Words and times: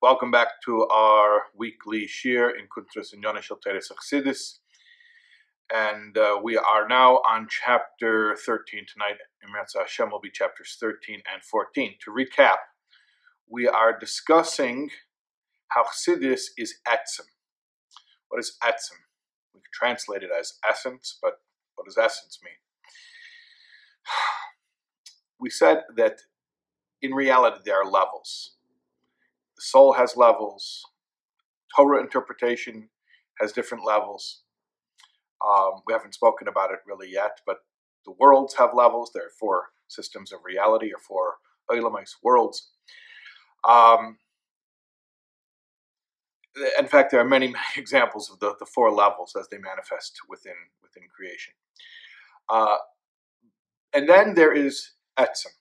Welcome 0.00 0.30
back 0.30 0.62
to 0.64 0.86
our 0.86 1.46
weekly 1.56 2.06
shir 2.06 2.50
in 2.50 2.66
Kuntras 2.68 3.12
and 3.12 3.20
Yonah 3.20 3.40
Teres 3.60 3.90
Chassidus. 3.90 4.60
And 5.74 6.16
uh, 6.16 6.38
we 6.40 6.56
are 6.56 6.86
now 6.86 7.16
on 7.28 7.48
chapter 7.50 8.36
13 8.46 8.84
tonight. 8.86 9.16
Imratza 9.42 9.80
Hashem 9.80 10.12
will 10.12 10.20
be 10.20 10.30
chapters 10.30 10.76
13 10.78 11.22
and 11.32 11.42
14. 11.42 11.94
To 12.04 12.12
recap, 12.12 12.58
we 13.50 13.66
are 13.66 13.98
discussing 13.98 14.90
how 15.70 15.82
Chassidus 15.82 16.42
is 16.56 16.76
etzem. 16.86 17.26
What 18.28 18.38
is 18.38 18.56
etzem? 18.62 19.02
We 19.52 19.62
can 19.62 19.72
translate 19.74 20.22
it 20.22 20.30
as 20.30 20.52
essence, 20.70 21.18
but 21.20 21.40
what 21.74 21.86
does 21.86 21.98
essence 21.98 22.38
mean? 22.44 22.54
We 25.40 25.50
said 25.50 25.82
that 25.96 26.18
in 27.02 27.14
reality 27.14 27.58
there 27.64 27.80
are 27.80 27.88
levels 27.88 28.57
soul 29.58 29.92
has 29.92 30.16
levels. 30.16 30.84
Torah 31.74 32.00
interpretation 32.00 32.88
has 33.40 33.52
different 33.52 33.84
levels. 33.84 34.42
Um, 35.46 35.82
we 35.86 35.92
haven't 35.92 36.14
spoken 36.14 36.48
about 36.48 36.70
it 36.72 36.80
really 36.86 37.10
yet, 37.10 37.40
but 37.46 37.58
the 38.04 38.12
worlds 38.12 38.54
have 38.54 38.70
levels. 38.74 39.10
There 39.12 39.26
are 39.26 39.38
four 39.38 39.66
systems 39.86 40.32
of 40.32 40.40
reality, 40.44 40.92
or 40.92 40.98
four 40.98 41.36
Olamite 41.70 42.14
worlds. 42.22 42.70
Um, 43.68 44.18
in 46.78 46.86
fact, 46.86 47.10
there 47.10 47.20
are 47.20 47.28
many, 47.28 47.46
many 47.48 47.64
examples 47.76 48.30
of 48.30 48.40
the, 48.40 48.54
the 48.58 48.66
four 48.66 48.90
levels 48.90 49.36
as 49.38 49.48
they 49.48 49.58
manifest 49.58 50.18
within 50.28 50.54
within 50.82 51.04
creation. 51.14 51.54
Uh, 52.48 52.78
and 53.92 54.08
then 54.08 54.34
there 54.34 54.52
is 54.52 54.92
Etzem. 55.18 55.52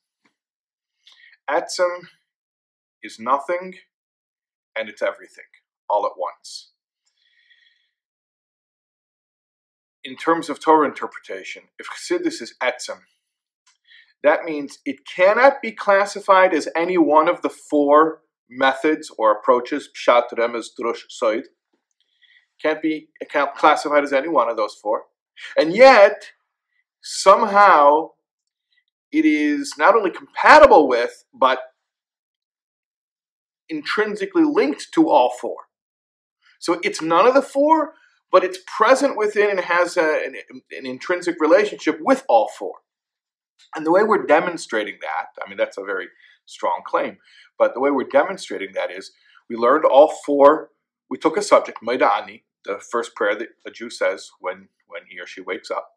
Etzem 1.50 2.00
is 3.08 3.18
nothing 3.20 3.74
and 4.78 4.90
it's 4.90 5.02
everything 5.02 5.46
all 5.90 6.06
at 6.06 6.12
once. 6.18 6.72
In 10.04 10.16
terms 10.16 10.50
of 10.50 10.60
Torah 10.60 10.88
interpretation, 10.88 11.64
if 11.80 11.88
Chassidus 11.88 12.42
is 12.42 12.54
etzem, 12.62 13.00
that 14.24 14.44
means 14.44 14.80
it 14.86 15.00
cannot 15.06 15.62
be 15.62 15.72
classified 15.72 16.54
as 16.54 16.68
any 16.76 16.98
one 16.98 17.28
of 17.28 17.42
the 17.42 17.50
four 17.50 18.22
methods 18.50 19.12
or 19.18 19.32
approaches, 19.32 19.90
pshat, 19.96 20.24
remez, 20.34 20.68
drush, 20.80 21.02
soid. 21.22 21.44
Can't 22.62 22.82
be 22.82 23.10
classified 23.56 24.04
as 24.04 24.14
any 24.14 24.28
one 24.28 24.50
of 24.50 24.58
those 24.58 24.76
four. 24.76 25.04
And 25.58 25.76
yet, 25.76 26.32
somehow, 27.02 28.10
it 29.12 29.26
is 29.26 29.76
not 29.78 29.96
only 29.96 30.10
compatible 30.10 30.88
with, 30.88 31.24
but 31.34 31.60
intrinsically 33.70 34.44
linked 34.44 34.92
to 34.94 35.10
all 35.10 35.34
four. 35.40 35.56
So 36.60 36.80
it's 36.84 37.02
none 37.02 37.28
of 37.28 37.34
the 37.34 37.42
four, 37.42 37.94
but 38.32 38.44
it's 38.44 38.60
present 38.66 39.18
within 39.18 39.52
and 39.52 39.60
has 39.60 39.98
a, 39.98 40.26
an, 40.26 40.36
an, 40.72 40.86
intrinsic 40.86 41.40
relationship 41.40 42.00
with 42.02 42.24
all 42.28 42.50
four. 42.58 42.76
And 43.76 43.86
the 43.86 43.92
way 43.92 44.04
we're 44.04 44.26
demonstrating 44.26 44.98
that, 45.02 45.42
I 45.44 45.48
mean, 45.48 45.58
that's 45.58 45.78
a 45.78 45.84
very 45.84 46.08
strong 46.46 46.82
claim, 46.86 47.18
but 47.58 47.74
the 47.74 47.80
way 47.80 47.92
we're 47.92 48.06
demonstrating 48.06 48.74
that 48.74 48.92
is 48.92 49.12
we 49.50 49.56
learned 49.56 49.86
all 49.86 50.14
four, 50.26 50.70
we 51.10 51.18
took 51.18 51.38
a 51.38 51.42
subject, 51.42 51.80
Maidani, 51.82 52.44
the 52.66 52.80
first 52.80 53.16
prayer 53.16 53.36
that 53.36 53.50
a 53.66 53.72
Jew 53.72 53.90
says 53.90 54.32
when, 54.40 54.70
when 54.88 55.04
he 55.10 55.20
or 55.20 55.28
she 55.28 55.42
wakes 55.42 55.70
up. 55.70 55.92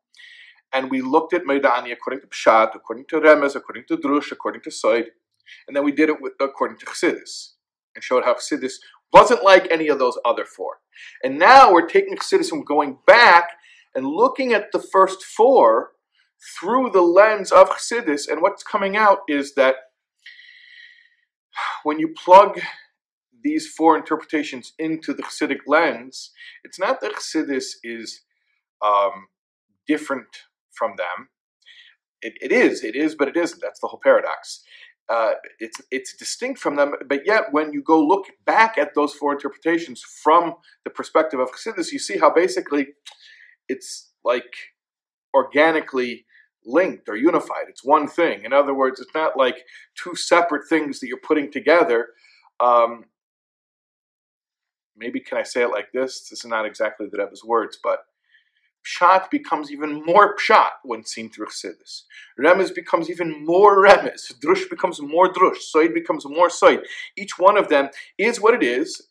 And 0.72 0.90
we 0.90 1.00
looked 1.00 1.32
at 1.32 1.44
Maidani 1.44 1.92
according 1.92 2.20
to 2.20 2.28
Pshat, 2.28 2.74
according 2.74 3.06
to 3.06 3.20
Remez, 3.20 3.56
according 3.56 3.84
to 3.88 3.96
Drush, 3.96 4.30
according 4.30 4.62
to 4.62 4.70
Soid, 4.70 5.06
and 5.66 5.76
then 5.76 5.84
we 5.84 5.90
did 5.90 6.08
it 6.08 6.20
with, 6.20 6.34
according 6.40 6.78
to 6.78 6.86
Chassidus 6.86 7.54
and 8.00 8.04
showed 8.04 8.24
how 8.24 8.34
Chassidus 8.34 8.74
wasn't 9.12 9.44
like 9.44 9.70
any 9.70 9.88
of 9.88 9.98
those 9.98 10.18
other 10.24 10.46
four. 10.46 10.78
And 11.22 11.38
now 11.38 11.70
we're 11.70 11.86
taking 11.86 12.16
Chassidus 12.16 12.50
and 12.50 12.64
going 12.64 12.98
back 13.06 13.50
and 13.94 14.06
looking 14.06 14.52
at 14.54 14.72
the 14.72 14.78
first 14.78 15.22
four 15.22 15.90
through 16.58 16.90
the 16.90 17.02
lens 17.02 17.52
of 17.52 17.68
Chassidus, 17.68 18.26
and 18.26 18.40
what's 18.40 18.62
coming 18.62 18.96
out 18.96 19.18
is 19.28 19.54
that 19.56 19.74
when 21.82 21.98
you 21.98 22.08
plug 22.08 22.60
these 23.42 23.66
four 23.66 23.96
interpretations 23.96 24.72
into 24.78 25.12
the 25.12 25.22
Chassidic 25.22 25.60
lens, 25.66 26.30
it's 26.64 26.78
not 26.78 27.02
that 27.02 27.16
Chassidus 27.16 27.74
is 27.82 28.22
um, 28.82 29.28
different 29.86 30.28
from 30.72 30.94
them. 30.96 31.28
It, 32.22 32.34
it 32.40 32.52
is, 32.52 32.84
it 32.84 32.96
is, 32.96 33.14
but 33.14 33.28
it 33.28 33.36
isn't. 33.36 33.60
That's 33.60 33.80
the 33.80 33.88
whole 33.88 34.00
paradox 34.02 34.62
uh, 35.10 35.32
it's 35.58 35.80
it's 35.90 36.14
distinct 36.14 36.60
from 36.60 36.76
them. 36.76 36.92
But 37.08 37.26
yet, 37.26 37.52
when 37.52 37.72
you 37.72 37.82
go 37.82 38.00
look 38.00 38.26
back 38.46 38.78
at 38.78 38.94
those 38.94 39.12
four 39.12 39.32
interpretations 39.32 40.02
from 40.02 40.54
the 40.84 40.90
perspective 40.90 41.40
of 41.40 41.50
Chassidus, 41.50 41.90
you 41.92 41.98
see 41.98 42.18
how 42.18 42.32
basically 42.32 42.88
it's 43.68 44.10
like 44.24 44.54
organically 45.34 46.26
linked 46.64 47.08
or 47.08 47.16
unified. 47.16 47.64
It's 47.68 47.84
one 47.84 48.06
thing. 48.06 48.44
In 48.44 48.52
other 48.52 48.74
words, 48.74 49.00
it's 49.00 49.14
not 49.14 49.36
like 49.36 49.64
two 49.96 50.14
separate 50.14 50.68
things 50.68 51.00
that 51.00 51.08
you're 51.08 51.18
putting 51.18 51.50
together. 51.50 52.08
Um, 52.60 53.06
maybe 54.96 55.18
can 55.18 55.38
I 55.38 55.42
say 55.42 55.62
it 55.62 55.70
like 55.70 55.90
this? 55.92 56.28
This 56.28 56.44
is 56.44 56.50
not 56.50 56.66
exactly 56.66 57.08
the 57.10 57.18
Rebbe's 57.18 57.44
words, 57.44 57.78
but 57.82 58.00
Pshat 58.86 59.30
becomes 59.30 59.70
even 59.70 60.04
more 60.04 60.36
Pshat 60.36 60.70
when 60.84 61.04
seen 61.04 61.30
through 61.30 61.46
Chassidus. 61.46 62.02
Remez 62.38 62.74
becomes 62.74 63.10
even 63.10 63.44
more 63.44 63.84
Remez. 63.84 64.32
Drush 64.42 64.68
becomes 64.70 65.00
more 65.00 65.32
Drush. 65.32 65.58
Soid 65.74 65.94
becomes 65.94 66.24
more 66.26 66.48
Soid. 66.48 66.84
Each 67.16 67.38
one 67.38 67.56
of 67.56 67.68
them 67.68 67.90
is 68.18 68.40
what 68.40 68.54
it 68.54 68.62
is, 68.62 69.08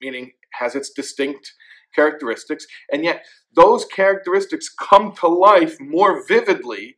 meaning 0.00 0.32
has 0.54 0.74
its 0.74 0.90
distinct 0.90 1.52
characteristics, 1.94 2.66
and 2.90 3.04
yet 3.04 3.24
those 3.54 3.84
characteristics 3.84 4.68
come 4.68 5.12
to 5.20 5.28
life 5.28 5.76
more 5.80 6.26
vividly 6.26 6.96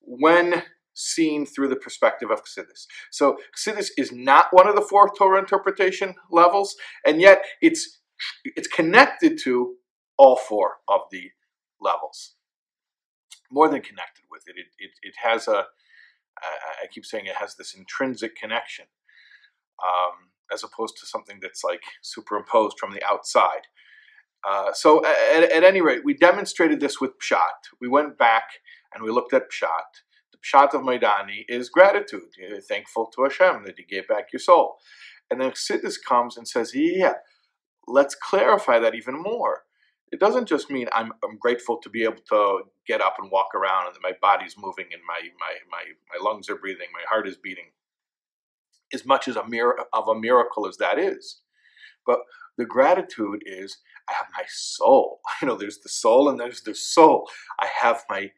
when 0.00 0.62
seen 0.94 1.44
through 1.46 1.68
the 1.68 1.76
perspective 1.76 2.30
of 2.30 2.42
Chassidus. 2.44 2.86
So 3.10 3.38
Chassidus 3.56 3.90
is 3.96 4.12
not 4.12 4.46
one 4.50 4.66
of 4.68 4.74
the 4.74 4.82
four 4.82 5.10
Torah 5.16 5.38
interpretation 5.38 6.14
levels, 6.30 6.74
and 7.06 7.20
yet 7.20 7.44
it's 7.60 8.00
it's 8.44 8.68
connected 8.68 9.38
to 9.42 9.74
all 10.18 10.36
four 10.36 10.78
of 10.88 11.02
the 11.10 11.30
levels. 11.80 12.34
More 13.50 13.68
than 13.68 13.80
connected 13.80 14.24
with 14.30 14.42
it, 14.46 14.56
it, 14.56 14.66
it, 14.78 14.90
it 15.02 15.14
has 15.22 15.46
a, 15.46 15.66
I 16.82 16.86
keep 16.90 17.06
saying 17.06 17.26
it 17.26 17.36
has 17.36 17.54
this 17.54 17.74
intrinsic 17.74 18.36
connection, 18.36 18.86
um, 19.82 20.30
as 20.52 20.62
opposed 20.64 20.96
to 20.98 21.06
something 21.06 21.38
that's 21.40 21.64
like 21.64 21.82
superimposed 22.02 22.78
from 22.78 22.92
the 22.92 23.02
outside. 23.04 23.66
Uh, 24.46 24.72
so, 24.72 25.04
at, 25.04 25.50
at, 25.50 25.64
any 25.64 25.80
rate, 25.80 26.04
we 26.04 26.14
demonstrated 26.14 26.78
this 26.78 27.00
with 27.00 27.18
Pshat. 27.18 27.38
We 27.80 27.88
went 27.88 28.16
back 28.16 28.44
and 28.94 29.02
we 29.02 29.10
looked 29.10 29.32
at 29.32 29.50
Pshat. 29.50 30.02
The 30.32 30.38
Pshat 30.38 30.74
of 30.74 30.82
Maidani 30.82 31.44
is 31.48 31.68
gratitude. 31.68 32.28
You're 32.38 32.60
thankful 32.60 33.06
to 33.06 33.24
Hashem 33.24 33.64
that 33.64 33.74
He 33.76 33.84
gave 33.84 34.06
back 34.06 34.32
your 34.32 34.40
soul. 34.40 34.76
And 35.30 35.40
then 35.40 35.50
Chassidus 35.50 35.96
comes 36.00 36.36
and 36.36 36.46
says, 36.46 36.72
Yeah, 36.74 37.14
let's 37.88 38.14
clarify 38.14 38.78
that 38.78 38.94
even 38.94 39.20
more 39.20 39.62
it 40.12 40.20
doesn't 40.20 40.46
just 40.46 40.70
mean 40.70 40.88
I'm, 40.92 41.12
I'm 41.24 41.36
grateful 41.38 41.78
to 41.78 41.90
be 41.90 42.04
able 42.04 42.22
to 42.30 42.62
get 42.86 43.00
up 43.00 43.16
and 43.18 43.30
walk 43.30 43.54
around 43.54 43.88
and 43.88 43.96
my 44.02 44.12
body's 44.20 44.54
moving 44.56 44.86
and 44.92 45.02
my, 45.06 45.20
my, 45.40 45.54
my, 45.70 45.82
my 46.12 46.24
lungs 46.30 46.48
are 46.48 46.56
breathing, 46.56 46.86
my 46.92 47.02
heart 47.08 47.26
is 47.26 47.36
beating, 47.36 47.70
as 48.94 49.04
much 49.04 49.26
as 49.28 49.36
a 49.36 49.46
mir- 49.48 49.78
of 49.92 50.08
a 50.08 50.14
miracle 50.14 50.66
as 50.66 50.76
that 50.76 50.98
is. 50.98 51.40
But 52.06 52.20
the 52.56 52.64
gratitude 52.64 53.42
is 53.44 53.78
I 54.08 54.12
have 54.14 54.28
my 54.36 54.44
soul. 54.48 55.20
You 55.42 55.48
know, 55.48 55.56
there's 55.56 55.80
the 55.80 55.88
soul 55.88 56.28
and 56.30 56.40
there's 56.40 56.62
the 56.62 56.74
soul. 56.74 57.28
I 57.60 57.66
have 57.80 58.04
my 58.08 58.30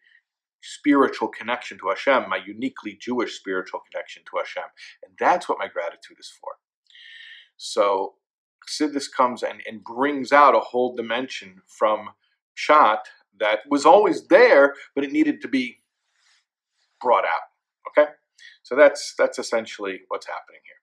spiritual 0.63 1.29
connection 1.29 1.79
to 1.79 1.89
Hashem, 1.89 2.29
my 2.29 2.41
uniquely 2.45 2.99
Jewish 3.01 3.37
spiritual 3.39 3.81
connection 3.91 4.23
to 4.25 4.39
Hashem. 4.39 4.65
And 5.05 5.13
that's 5.19 5.49
what 5.49 5.59
my 5.59 5.69
gratitude 5.69 6.17
is 6.19 6.33
for. 6.41 6.53
So 7.57 8.15
Chassidus 8.69 9.07
comes 9.15 9.43
and, 9.43 9.61
and 9.67 9.83
brings 9.83 10.33
out 10.33 10.55
a 10.55 10.61
whole 10.61 10.95
dimension 10.95 11.63
from 11.67 12.11
Pshat 12.57 12.99
that 13.41 13.61
was 13.71 13.87
always 13.87 14.27
there, 14.29 14.75
but 14.95 15.05
it 15.05 15.13
needed 15.13 15.41
to 15.43 15.49
be 15.49 15.79
brought 17.01 17.25
out. 17.25 17.49
Okay, 17.89 18.11
so 18.63 18.77
that's 18.77 19.15
that's 19.17 19.39
essentially 19.39 20.01
what's 20.09 20.27
happening 20.27 20.61
here. 20.65 20.81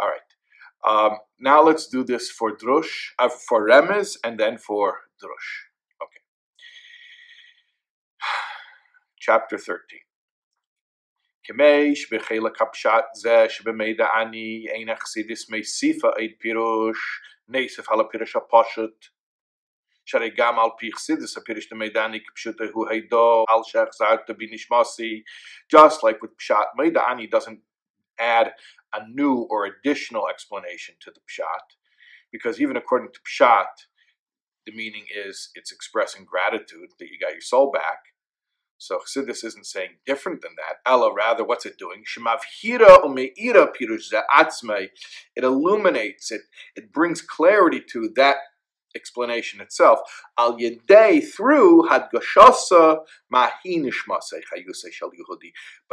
All 0.00 0.08
right, 0.08 1.12
um, 1.12 1.18
now 1.40 1.62
let's 1.62 1.86
do 1.86 2.04
this 2.04 2.30
for 2.30 2.56
drush, 2.56 3.12
uh, 3.18 3.28
for 3.28 3.66
remez, 3.66 4.16
and 4.24 4.38
then 4.38 4.58
for 4.58 5.00
drush. 5.22 6.02
Okay, 6.02 6.20
chapter 9.18 9.58
thirteen. 9.58 10.00
כמי 11.45 11.95
שבחלק 11.95 12.61
הפשט 12.61 13.05
זה 13.13 13.45
שבמידע 13.49 14.07
אני 14.21 14.65
אין 14.69 14.89
אכסידיס 14.89 15.49
מסיפה 15.49 16.07
עד 16.07 16.31
פירוש 16.39 17.21
נסף 17.47 17.89
על 17.89 17.99
הפירוש 17.99 18.35
הפשוט 18.35 19.05
שהרי 20.05 20.29
גם 20.37 20.59
על 20.59 20.69
פי 20.77 20.91
חסידס 20.93 21.37
הפירוש 21.37 21.69
דמידעני 21.69 22.19
כפשוט 22.25 22.61
הוא 22.73 22.89
הידו 22.89 23.45
על 23.49 23.59
שהחזרת 23.63 24.29
בנשמוסי 24.37 25.23
just 25.75 25.97
like 25.97 26.19
with 26.23 26.35
pshat 26.41 26.67
מידעני 26.77 27.29
doesn't 27.35 27.71
add 28.21 28.53
a 28.93 29.01
new 29.07 29.47
or 29.49 29.65
additional 29.65 30.27
explanation 30.27 30.95
to 31.01 31.11
the 31.11 31.21
pshat, 31.21 31.65
because 32.31 32.61
even 32.61 32.77
according 32.77 33.09
to 33.13 33.19
pshat, 33.21 33.87
the 34.65 34.71
meaning 34.71 35.05
is 35.13 35.49
it's 35.55 35.71
expressing 35.71 36.25
gratitude 36.25 36.89
that 36.99 37.09
you 37.09 37.17
got 37.19 37.31
your 37.31 37.41
soul 37.41 37.71
back. 37.71 37.99
so 38.78 38.98
Chassidus 38.98 39.44
isn't 39.44 39.66
saying 39.66 39.96
different 40.04 40.42
than 40.42 40.52
that. 40.56 40.90
Allah, 40.90 41.12
rather, 41.14 41.44
what's 41.44 41.64
it 41.64 41.78
doing? 41.78 42.02
It 45.36 45.44
illuminates 45.44 46.30
it. 46.30 46.42
It 46.74 46.92
brings 46.92 47.22
clarity 47.22 47.82
to 47.92 48.10
that 48.16 48.36
explanation 48.94 49.60
itself. 49.60 50.00
Al 50.38 50.58
through 50.58 51.88
hadgashasa 51.88 52.98
by 53.30 53.50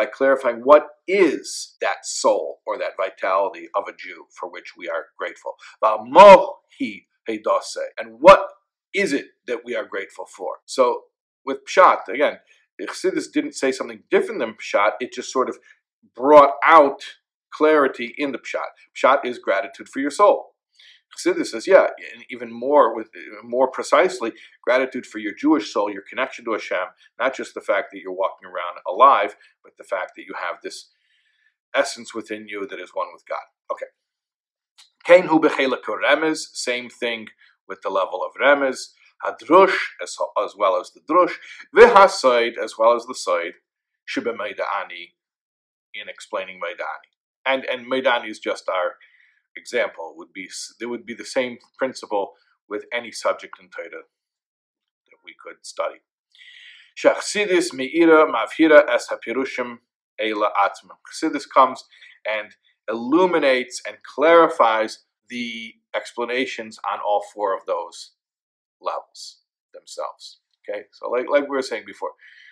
clarifying 0.06 0.62
what 0.64 0.88
is 1.08 1.76
that 1.82 2.06
soul 2.06 2.60
or 2.66 2.78
that 2.78 2.98
vitality 2.98 3.68
of 3.76 3.84
a 3.88 3.94
Jew 3.98 4.26
for 4.38 4.50
which 4.50 4.74
we 4.78 4.90
are 4.90 5.08
grateful. 5.18 5.56
And 8.00 8.18
what 8.20 8.48
is 8.94 9.14
it 9.14 9.26
that 9.48 9.66
we 9.66 9.76
are 9.76 9.86
grateful 9.86 10.26
for? 10.26 10.58
So 10.66 11.04
with 11.46 11.60
pshat 11.66 12.08
again, 12.08 12.40
Chassidus 12.82 13.32
didn't 13.32 13.54
say 13.54 13.72
something 13.72 14.04
different 14.10 14.40
than 14.40 14.56
pshat. 14.56 14.94
It 15.00 15.14
just 15.14 15.32
sort 15.32 15.50
of 15.50 15.58
brought 16.16 16.54
out 16.66 17.02
clarity 17.54 18.14
in 18.18 18.32
the 18.32 18.40
pshat. 18.40 18.72
Pshat 18.96 19.26
is 19.26 19.40
gratitude 19.40 19.90
for 19.90 20.00
your 20.00 20.12
soul. 20.12 20.54
Chassidus 21.16 21.48
says, 21.48 21.68
yeah, 21.68 21.88
and 22.14 22.26
even 22.30 22.52
more 22.52 22.96
with 22.96 23.10
more 23.44 23.68
precisely, 23.68 24.34
gratitude 24.64 25.06
for 25.06 25.20
your 25.20 25.34
Jewish 25.34 25.72
soul, 25.72 25.92
your 25.92 26.02
connection 26.10 26.44
to 26.46 26.54
Hashem, 26.54 26.88
not 27.20 27.36
just 27.36 27.54
the 27.54 27.62
fact 27.62 27.90
that 27.92 28.00
you're 28.00 28.12
walking 28.12 28.48
around 28.48 28.80
alive, 28.88 29.36
but 29.64 29.74
the 29.78 29.84
fact 29.84 30.14
that 30.16 30.24
you 30.24 30.34
have 30.34 30.58
this 30.64 30.90
essence 31.76 32.14
within 32.14 32.48
you 32.48 32.66
that 32.68 32.80
is 32.80 32.92
one 32.94 33.08
with 33.14 33.24
God. 33.28 33.44
Okay. 33.72 33.86
Kain 35.06 35.28
hu 35.28 35.40
remez, 35.40 36.48
same 36.54 36.90
thing 36.90 37.28
with 37.68 37.82
the 37.82 37.90
level 37.90 38.24
of 38.24 38.32
remez, 38.42 38.88
hadrush 39.26 39.76
as, 40.02 40.18
as 40.44 40.56
well 40.58 40.80
as 40.80 40.92
the 40.92 41.02
drush, 41.02 41.34
v'hasaid 41.76 42.58
as 42.58 42.78
well 42.78 42.96
as 42.96 43.06
the 43.06 43.16
side, 43.16 43.54
maidani 44.16 45.14
in 45.94 46.10
explaining 46.10 46.60
maidani. 46.60 47.12
And 47.46 47.66
and 47.66 47.92
maidani 47.92 48.30
is 48.30 48.40
just 48.40 48.70
our 48.70 48.96
example 49.56 50.14
would 50.18 50.34
be 50.34 50.50
there 50.80 50.90
would 50.90 51.06
be 51.06 51.14
the 51.14 51.26
same 51.26 51.58
principle 51.78 52.34
with 52.70 52.86
any 52.94 53.12
subject 53.12 53.56
in 53.60 53.70
Torah 53.70 53.90
that 53.90 55.20
we 55.26 55.36
could 55.44 55.66
study. 55.66 56.02
Shachsidis 56.98 57.74
meira 57.74 58.28
mavhira 58.30 58.84
es 58.90 59.10
hapirushim 59.10 59.80
eila 60.22 60.50
atma. 60.64 60.96
Chassidus 61.12 61.46
comes 61.54 61.84
and 62.26 62.56
illuminates 62.90 63.82
and 63.88 63.98
clarifies 64.04 65.00
the 65.30 65.74
explanations 65.96 66.80
on 66.92 67.00
all 67.00 67.24
four 67.34 67.56
of 67.56 67.66
those 67.66 68.12
levels 68.84 69.40
themselves. 69.74 70.40
Okay, 70.68 70.84
so 70.92 71.10
like, 71.10 71.26
like 71.30 71.44
we 71.44 71.56
were 71.56 71.62
saying 71.62 71.84
before, 71.86 72.12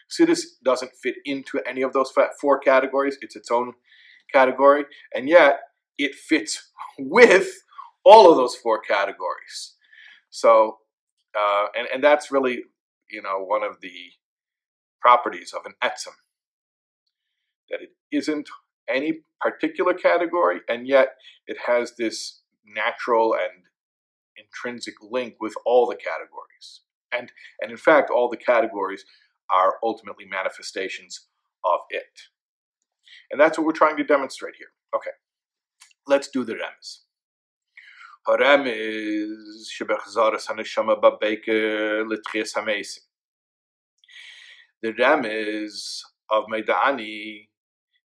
Chassidus 0.09 0.41
doesn't 0.63 0.91
fit 1.01 1.15
into 1.25 1.61
any 1.67 1.81
of 1.81 1.93
those 1.93 2.11
four 2.39 2.59
categories. 2.59 3.17
It's 3.21 3.35
its 3.35 3.51
own 3.51 3.73
category, 4.31 4.85
and 5.13 5.29
yet 5.29 5.59
it 5.97 6.15
fits 6.15 6.71
with 6.99 7.63
all 8.03 8.29
of 8.29 8.37
those 8.37 8.55
four 8.55 8.79
categories. 8.81 9.75
So, 10.29 10.77
uh, 11.37 11.67
and, 11.77 11.87
and 11.93 12.03
that's 12.03 12.31
really, 12.31 12.63
you 13.09 13.21
know, 13.21 13.43
one 13.43 13.63
of 13.63 13.79
the 13.81 13.93
properties 15.01 15.53
of 15.53 15.65
an 15.65 15.73
etzem, 15.83 16.15
that 17.69 17.81
it 17.81 17.89
isn't 18.11 18.49
any 18.89 19.21
particular 19.39 19.93
category, 19.93 20.61
and 20.67 20.87
yet 20.87 21.15
it 21.47 21.57
has 21.67 21.93
this 21.97 22.41
natural 22.65 23.33
and 23.33 23.63
intrinsic 24.43 24.95
link 25.01 25.35
with 25.39 25.53
all 25.65 25.87
the 25.87 25.95
categories. 25.95 26.81
And, 27.11 27.31
and 27.61 27.71
in 27.71 27.77
fact, 27.77 28.09
all 28.09 28.29
the 28.29 28.37
categories 28.37 29.05
are 29.49 29.75
ultimately 29.83 30.25
manifestations 30.25 31.27
of 31.65 31.79
it. 31.89 32.21
And 33.31 33.39
that's 33.39 33.57
what 33.57 33.67
we're 33.67 33.73
trying 33.73 33.97
to 33.97 34.03
demonstrate 34.03 34.55
here. 34.57 34.69
Okay. 34.95 35.11
Let's 36.07 36.29
do 36.29 36.43
the. 36.43 36.57
Haremez 38.27 39.31
shebechzaras 39.79 40.47
babeke 40.47 42.03
hamesim. 42.55 42.99
The 44.81 44.93
remez 44.93 46.01
of 46.29 46.45
Meidani 46.45 47.47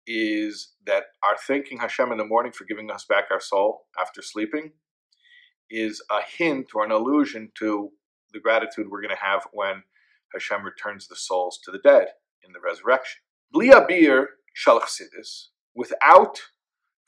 is 0.07 0.73
that 0.85 1.03
our 1.23 1.37
thanking 1.47 1.77
Hashem 1.77 2.11
in 2.11 2.17
the 2.17 2.25
morning 2.25 2.51
for 2.51 2.65
giving 2.65 2.89
us 2.91 3.05
back 3.07 3.25
our 3.31 3.39
soul 3.39 3.85
after 3.99 4.21
sleeping 4.21 4.71
is 5.71 6.01
a 6.11 6.19
hint 6.37 6.67
or 6.75 6.83
an 6.83 6.91
allusion 6.91 7.51
to 7.57 7.91
the 8.33 8.39
gratitude 8.39 8.87
we're 8.89 9.01
going 9.01 9.15
to 9.15 9.25
have 9.25 9.47
when 9.51 9.83
Hashem 10.33 10.63
returns 10.63 11.07
the 11.07 11.15
souls 11.15 11.59
to 11.63 11.71
the 11.71 11.79
dead 11.79 12.07
in 12.45 12.53
the 12.53 12.59
resurrection. 12.59 13.21
Bli 13.51 13.69
abir 13.69 14.25
shalach 14.55 14.89
without 15.75 16.41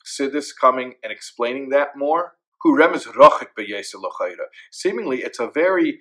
Sidis 0.04 0.48
coming 0.58 0.94
and 1.02 1.12
explaining 1.12 1.70
that 1.70 1.96
more. 1.96 2.32
Who 2.60 2.78
remes 2.78 3.06
Seemingly, 4.72 5.22
it's 5.22 5.38
a 5.38 5.50
very, 5.50 5.98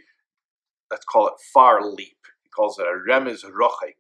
let's 0.89 1.05
call 1.05 1.27
it 1.27 1.33
far 1.53 1.85
leap. 1.85 2.17
He 2.43 2.49
calls 2.49 2.79
it 2.79 2.83
a 2.83 3.09
remes 3.09 3.43
rochik. 3.43 3.95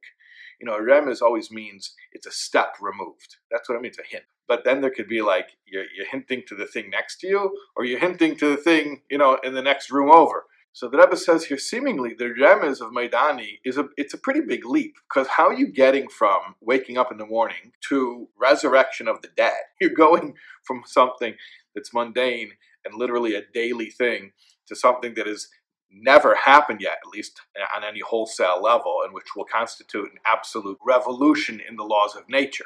You 0.61 0.67
know, 0.67 0.75
a 0.75 0.81
remes 0.81 1.21
always 1.21 1.51
means 1.51 1.93
it's 2.13 2.27
a 2.27 2.31
step 2.31 2.75
removed. 2.79 3.35
That's 3.51 3.67
what 3.67 3.75
it 3.75 3.81
means, 3.81 3.97
a 3.99 4.07
hint. 4.07 4.23
But 4.47 4.63
then 4.65 4.81
there 4.81 4.91
could 4.91 5.07
be 5.07 5.21
like 5.21 5.57
you're, 5.65 5.85
you're 5.95 6.09
hinting 6.09 6.43
to 6.47 6.55
the 6.55 6.65
thing 6.65 6.89
next 6.89 7.19
to 7.21 7.27
you, 7.27 7.57
or 7.75 7.85
you're 7.85 7.99
hinting 7.99 8.35
to 8.37 8.49
the 8.49 8.57
thing, 8.57 9.01
you 9.09 9.17
know, 9.17 9.37
in 9.43 9.53
the 9.53 9.61
next 9.61 9.91
room 9.91 10.11
over. 10.11 10.45
So 10.75 10.89
the 10.89 10.97
Rebbe 10.97 11.15
says 11.15 11.45
here, 11.45 11.59
seemingly 11.59 12.15
the 12.17 12.33
remez 12.33 12.81
of 12.81 12.91
Maidani 12.91 13.59
is 13.63 13.77
a 13.77 13.89
it's 13.95 14.15
a 14.15 14.17
pretty 14.17 14.41
big 14.41 14.65
leap 14.65 14.95
because 15.07 15.27
how 15.27 15.47
are 15.47 15.53
you 15.53 15.67
getting 15.67 16.09
from 16.09 16.55
waking 16.61 16.97
up 16.97 17.11
in 17.11 17.19
the 17.19 17.27
morning 17.27 17.73
to 17.89 18.27
resurrection 18.39 19.07
of 19.07 19.21
the 19.21 19.29
dead? 19.37 19.53
You're 19.81 19.91
going 19.91 20.33
from 20.63 20.81
something 20.85 21.35
that's 21.75 21.93
mundane 21.93 22.53
and 22.83 22.95
literally 22.95 23.35
a 23.35 23.43
daily 23.53 23.91
thing 23.91 24.31
to 24.67 24.75
something 24.75 25.13
that 25.13 25.27
has 25.27 25.49
never 25.91 26.35
happened 26.35 26.81
yet, 26.81 26.97
at 27.05 27.13
least 27.13 27.41
eh, 27.55 27.63
on 27.75 27.83
any 27.83 27.99
wholesale 27.99 28.61
level, 28.61 29.01
and 29.05 29.13
which 29.13 29.35
will 29.35 29.45
constitute 29.45 30.11
an 30.11 30.17
absolute 30.25 30.79
revolution 30.83 31.61
in 31.67 31.75
the 31.75 31.83
laws 31.83 32.15
of 32.15 32.27
nature. 32.27 32.65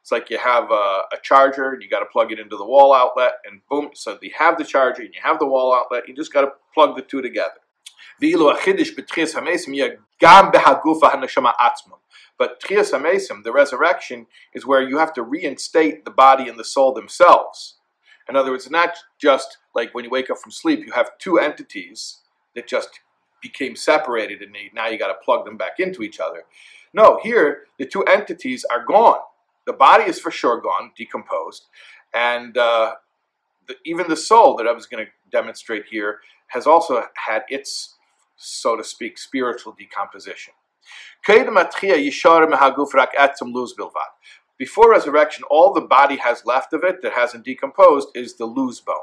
It's 0.00 0.12
like 0.12 0.30
you 0.30 0.38
have 0.38 0.70
a, 0.70 1.02
a 1.12 1.18
charger 1.22 1.72
and 1.72 1.82
you 1.82 1.88
got 1.88 2.00
to 2.00 2.06
plug 2.06 2.32
it 2.32 2.38
into 2.38 2.56
the 2.56 2.64
wall 2.64 2.94
outlet, 2.94 3.32
and 3.44 3.60
boom, 3.68 3.90
so 3.94 4.18
you 4.22 4.30
have 4.38 4.56
the 4.56 4.64
charger 4.64 5.02
and 5.02 5.12
you 5.12 5.20
have 5.22 5.38
the 5.38 5.46
wall 5.46 5.74
outlet, 5.74 6.08
you 6.08 6.14
just 6.14 6.32
got 6.32 6.42
to 6.42 6.52
plug 6.72 6.96
the 6.96 7.02
two 7.02 7.20
together. 7.20 7.60
But 12.38 12.60
Tchias 12.60 12.92
HaMesim, 12.92 13.44
the 13.44 13.52
resurrection, 13.52 14.26
is 14.54 14.66
where 14.66 14.82
you 14.82 14.98
have 14.98 15.12
to 15.14 15.22
reinstate 15.22 16.04
the 16.04 16.10
body 16.10 16.48
and 16.48 16.58
the 16.58 16.64
soul 16.64 16.92
themselves. 16.92 17.74
In 18.28 18.36
other 18.36 18.50
words, 18.50 18.70
not 18.70 18.96
just 19.18 19.58
like 19.74 19.94
when 19.94 20.04
you 20.04 20.10
wake 20.10 20.30
up 20.30 20.38
from 20.38 20.52
sleep, 20.52 20.84
you 20.84 20.92
have 20.92 21.16
two 21.18 21.38
entities 21.38 22.18
that 22.54 22.66
just 22.66 23.00
became 23.40 23.76
separated 23.76 24.42
and 24.42 24.54
now 24.74 24.88
you 24.88 24.98
got 24.98 25.08
to 25.08 25.24
plug 25.24 25.44
them 25.44 25.56
back 25.56 25.78
into 25.78 26.02
each 26.02 26.20
other. 26.20 26.44
No, 26.92 27.20
here 27.22 27.64
the 27.78 27.86
two 27.86 28.02
entities 28.04 28.64
are 28.70 28.84
gone. 28.84 29.20
The 29.68 29.74
body 29.74 30.04
is 30.04 30.18
for 30.18 30.30
sure 30.30 30.62
gone, 30.62 30.92
decomposed, 30.96 31.66
and 32.14 32.56
uh, 32.56 32.94
the, 33.66 33.74
even 33.84 34.08
the 34.08 34.16
soul 34.16 34.56
that 34.56 34.66
I 34.66 34.72
was 34.72 34.86
going 34.86 35.04
to 35.04 35.12
demonstrate 35.30 35.84
here 35.90 36.20
has 36.46 36.66
also 36.66 37.04
had 37.26 37.42
its 37.50 37.96
so 38.38 38.76
to 38.76 38.84
speak, 38.84 39.18
spiritual 39.18 39.74
decomposition. 39.78 40.54
Before 44.56 44.90
resurrection, 44.90 45.44
all 45.50 45.74
the 45.74 45.80
body 45.82 46.16
has 46.16 46.46
left 46.46 46.72
of 46.72 46.82
it 46.82 47.02
that 47.02 47.12
hasn't 47.12 47.44
decomposed 47.44 48.08
is 48.14 48.36
the 48.36 48.46
loose 48.46 48.80
bone. 48.80 48.96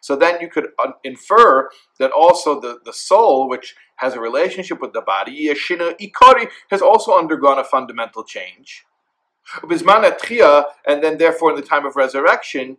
So 0.00 0.16
then 0.16 0.40
you 0.40 0.48
could 0.48 0.68
infer 1.04 1.68
that 1.98 2.10
also 2.10 2.60
the, 2.60 2.78
the 2.84 2.92
soul, 2.92 3.48
which 3.48 3.76
has 3.96 4.14
a 4.14 4.20
relationship 4.20 4.80
with 4.80 4.92
the 4.92 5.02
body, 5.02 5.48
has 6.70 6.82
also 6.82 7.18
undergone 7.18 7.58
a 7.58 7.64
fundamental 7.64 8.24
change. 8.24 8.84
And 9.62 11.02
then, 11.02 11.18
therefore, 11.18 11.50
in 11.50 11.56
the 11.56 11.62
time 11.62 11.86
of 11.86 11.96
resurrection, 11.96 12.76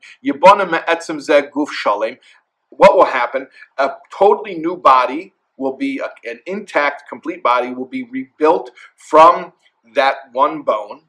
what 2.70 2.96
will 2.96 3.06
happen? 3.06 3.48
A 3.78 3.92
totally 4.12 4.56
new 4.56 4.78
body 4.78 5.34
will 5.58 5.76
be 5.76 6.00
a, 6.00 6.10
an 6.30 6.40
intact, 6.46 7.10
complete 7.10 7.44
body 7.44 7.74
will 7.74 7.88
be 7.88 8.04
rebuilt 8.04 8.72
from 8.96 9.54
that 9.94 10.16
one 10.32 10.62
bone. 10.62 11.09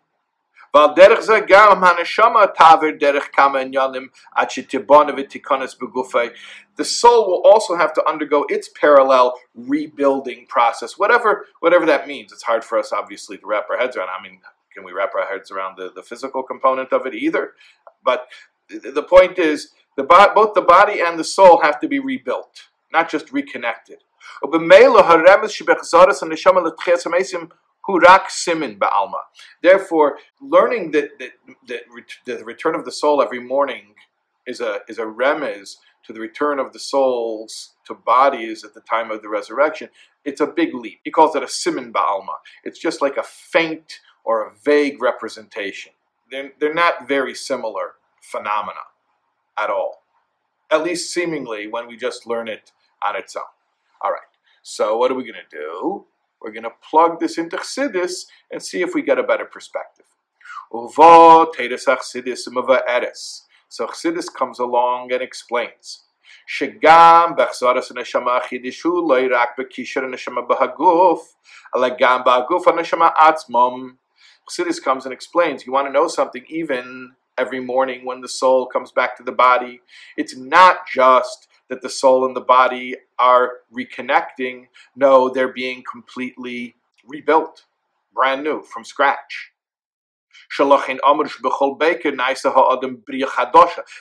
The 6.76 6.84
soul 6.84 7.26
will 7.26 7.42
also 7.44 7.76
have 7.76 7.92
to 7.94 8.08
undergo 8.08 8.46
its 8.48 8.68
parallel 8.68 9.34
rebuilding 9.54 10.46
process, 10.46 10.96
whatever 10.96 11.46
whatever 11.58 11.86
that 11.86 12.06
means. 12.06 12.32
It's 12.32 12.44
hard 12.44 12.64
for 12.64 12.78
us, 12.78 12.92
obviously, 12.92 13.36
to 13.38 13.46
wrap 13.46 13.66
our 13.68 13.78
heads 13.78 13.96
around. 13.96 14.08
I 14.08 14.22
mean, 14.22 14.40
can 14.72 14.84
we 14.84 14.92
wrap 14.92 15.12
our 15.14 15.26
heads 15.26 15.50
around 15.50 15.76
the, 15.76 15.90
the 15.92 16.02
physical 16.02 16.42
component 16.42 16.92
of 16.92 17.04
it 17.04 17.14
either? 17.14 17.54
But 18.04 18.28
the 18.68 19.02
point 19.02 19.38
is, 19.38 19.72
the 19.96 20.04
both 20.04 20.54
the 20.54 20.62
body 20.62 21.00
and 21.00 21.18
the 21.18 21.24
soul 21.24 21.62
have 21.62 21.80
to 21.80 21.88
be 21.88 21.98
rebuilt, 21.98 22.68
not 22.92 23.10
just 23.10 23.32
reconnected. 23.32 23.98
Hurak 27.90 28.30
simin 28.30 28.78
ba'alma. 28.78 29.20
Therefore, 29.62 30.18
learning 30.40 30.92
that, 30.92 31.18
that, 31.18 31.30
that 31.66 31.80
the 32.24 32.44
return 32.44 32.74
of 32.74 32.84
the 32.84 32.92
soul 32.92 33.20
every 33.20 33.40
morning 33.40 33.94
is 34.46 34.60
a 34.60 34.80
is 34.88 34.98
a 34.98 35.04
remez 35.04 35.76
to 36.04 36.12
the 36.12 36.20
return 36.20 36.58
of 36.58 36.72
the 36.72 36.78
souls 36.78 37.74
to 37.86 37.94
bodies 37.94 38.64
at 38.64 38.74
the 38.74 38.80
time 38.80 39.10
of 39.10 39.22
the 39.22 39.28
resurrection. 39.28 39.88
It's 40.24 40.40
a 40.40 40.46
big 40.46 40.74
leap. 40.74 41.00
He 41.04 41.10
calls 41.10 41.36
it 41.36 41.42
a 41.42 41.48
simin 41.48 41.92
ba'alma. 41.92 42.36
It's 42.64 42.78
just 42.78 43.02
like 43.02 43.16
a 43.16 43.22
faint 43.22 44.00
or 44.24 44.46
a 44.46 44.52
vague 44.64 45.02
representation. 45.02 45.92
They're, 46.30 46.52
they're 46.58 46.74
not 46.74 47.08
very 47.08 47.34
similar 47.34 47.94
phenomena 48.22 48.80
at 49.58 49.70
all. 49.70 50.02
At 50.70 50.84
least 50.84 51.12
seemingly 51.12 51.66
when 51.66 51.86
we 51.86 51.96
just 51.96 52.26
learn 52.26 52.48
it 52.48 52.72
on 53.02 53.16
its 53.16 53.34
own. 53.34 53.42
All 54.02 54.10
right. 54.10 54.20
So 54.62 54.96
what 54.96 55.10
are 55.10 55.14
we 55.14 55.24
going 55.24 55.42
to 55.50 55.56
do? 55.56 56.06
We're 56.41 56.51
going 56.51 56.63
to 56.63 56.73
plug 56.89 57.19
this 57.19 57.37
into 57.37 57.57
Chassidus 57.57 58.25
and 58.51 58.61
see 58.61 58.81
if 58.81 58.93
we 58.93 59.01
get 59.01 59.17
a 59.17 59.23
better 59.23 59.45
perspective. 59.45 60.05
Uvo 60.71 61.51
Teres 61.53 61.85
Chassidus 61.85 62.47
Eres. 62.87 63.43
So 63.69 63.87
Chassidus 63.87 64.33
comes 64.33 64.59
along 64.59 65.11
and 65.11 65.21
explains. 65.21 66.01
שגם 66.47 67.31
בהחזרת 67.35 67.91
הנשמה 67.91 68.39
חידשו 68.49 69.07
לא 69.09 69.15
רק 69.31 69.49
בקישר 69.59 70.03
הנשמה 70.03 70.41
בהגוף, 70.41 71.33
אלא 71.75 71.87
גם 71.99 72.23
בהגוף 72.23 72.67
הנשמה 72.67 73.09
עצמם. 73.17 73.93
Chassidus 74.49 74.79
comes 74.79 75.05
and 75.05 75.13
explains, 75.13 75.65
you 75.65 75.73
want 75.73 75.87
to 75.87 75.93
know 75.93 76.07
something 76.07 76.45
even 76.49 77.15
every 77.37 77.59
morning 77.59 78.05
when 78.05 78.21
the 78.21 78.27
soul 78.27 78.67
comes 78.67 78.91
back 78.91 79.17
to 79.17 79.23
the 79.23 79.31
body, 79.31 79.81
it's 80.17 80.35
not 80.37 80.87
just 80.87 81.47
that 81.70 81.80
the 81.80 81.88
soul 81.88 82.26
and 82.26 82.36
the 82.36 82.40
body 82.40 82.96
are 83.18 83.52
reconnecting. 83.74 84.66
No, 84.94 85.30
they're 85.30 85.52
being 85.52 85.82
completely 85.90 86.74
rebuilt, 87.06 87.64
brand 88.12 88.44
new, 88.44 88.62
from 88.62 88.84
scratch. 88.84 89.52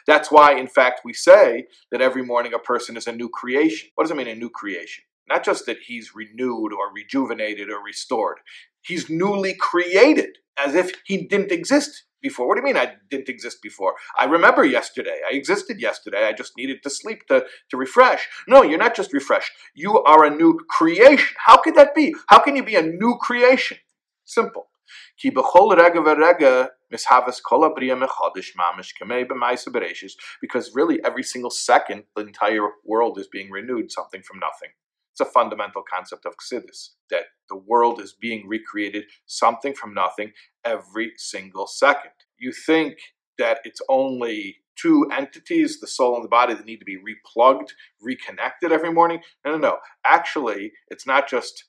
That's 0.07 0.31
why, 0.31 0.53
in 0.55 0.67
fact, 0.67 1.01
we 1.05 1.13
say 1.13 1.67
that 1.91 2.01
every 2.01 2.23
morning 2.23 2.53
a 2.53 2.59
person 2.59 2.97
is 2.97 3.07
a 3.07 3.11
new 3.11 3.29
creation. 3.29 3.89
What 3.95 4.03
does 4.05 4.11
it 4.11 4.17
mean, 4.17 4.27
a 4.27 4.35
new 4.35 4.49
creation? 4.49 5.03
Not 5.27 5.45
just 5.45 5.67
that 5.67 5.77
he's 5.85 6.15
renewed 6.15 6.73
or 6.73 6.91
rejuvenated 6.91 7.69
or 7.69 7.83
restored, 7.83 8.39
he's 8.81 9.09
newly 9.11 9.53
created 9.53 10.39
as 10.57 10.73
if 10.73 10.91
he 11.05 11.27
didn't 11.27 11.51
exist 11.51 12.03
before. 12.21 12.47
What 12.47 12.55
do 12.55 12.61
you 12.61 12.65
mean 12.65 12.77
I 12.77 12.93
didn't 13.09 13.29
exist 13.29 13.61
before? 13.61 13.95
I 14.17 14.25
remember 14.25 14.65
yesterday. 14.65 15.19
I 15.29 15.35
existed 15.35 15.79
yesterday. 15.79 16.25
I 16.25 16.33
just 16.33 16.53
needed 16.57 16.83
to 16.83 16.89
sleep 16.89 17.27
to, 17.27 17.45
to 17.69 17.77
refresh. 17.77 18.27
No, 18.47 18.63
you're 18.63 18.77
not 18.77 18.95
just 18.95 19.13
refreshed. 19.13 19.51
You 19.73 20.01
are 20.03 20.25
a 20.25 20.29
new 20.29 20.59
creation. 20.69 21.35
How 21.45 21.57
could 21.57 21.75
that 21.75 21.95
be? 21.95 22.15
How 22.27 22.39
can 22.39 22.55
you 22.55 22.63
be 22.63 22.75
a 22.75 22.81
new 22.81 23.17
creation? 23.21 23.77
Simple. 24.25 24.67
Because 30.41 30.71
really, 30.73 30.99
every 31.03 31.23
single 31.23 31.51
second, 31.51 32.03
the 32.15 32.21
entire 32.21 32.67
world 32.85 33.19
is 33.19 33.27
being 33.27 33.51
renewed, 33.51 33.91
something 33.91 34.21
from 34.23 34.39
nothing. 34.39 34.69
It's 35.19 35.29
a 35.29 35.33
fundamental 35.33 35.83
concept 35.83 36.25
of 36.25 36.35
Chassidus, 36.37 36.91
that 37.09 37.23
the 37.49 37.57
world 37.57 37.99
is 37.99 38.13
being 38.13 38.47
recreated, 38.47 39.03
something 39.25 39.73
from 39.73 39.93
nothing, 39.93 40.31
every 40.63 41.11
single 41.17 41.67
second. 41.67 42.11
You 42.37 42.53
think 42.53 42.99
that 43.37 43.59
it's 43.65 43.81
only 43.89 44.59
two 44.77 45.09
entities, 45.11 45.81
the 45.81 45.87
soul 45.87 46.15
and 46.15 46.23
the 46.23 46.29
body, 46.29 46.53
that 46.53 46.65
need 46.65 46.77
to 46.77 46.85
be 46.85 46.97
replugged, 46.97 47.71
reconnected 47.99 48.71
every 48.71 48.93
morning. 48.93 49.19
No, 49.43 49.51
no, 49.51 49.57
no. 49.57 49.77
Actually, 50.05 50.71
it's 50.87 51.05
not 51.05 51.27
just 51.27 51.65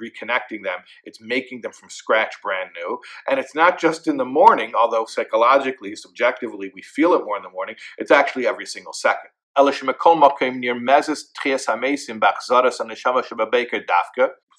reconnecting 0.00 0.62
them, 0.62 0.78
it's 1.02 1.20
making 1.20 1.62
them 1.62 1.72
from 1.72 1.90
scratch 1.90 2.36
brand 2.40 2.70
new. 2.76 3.00
And 3.28 3.40
it's 3.40 3.54
not 3.54 3.80
just 3.80 4.06
in 4.06 4.16
the 4.16 4.24
morning, 4.24 4.74
although 4.78 5.06
psychologically, 5.06 5.96
subjectively, 5.96 6.70
we 6.72 6.82
feel 6.82 7.14
it 7.14 7.24
more 7.24 7.36
in 7.36 7.42
the 7.42 7.50
morning, 7.50 7.74
it's 7.98 8.12
actually 8.12 8.46
every 8.46 8.66
single 8.66 8.92
second. 8.92 9.30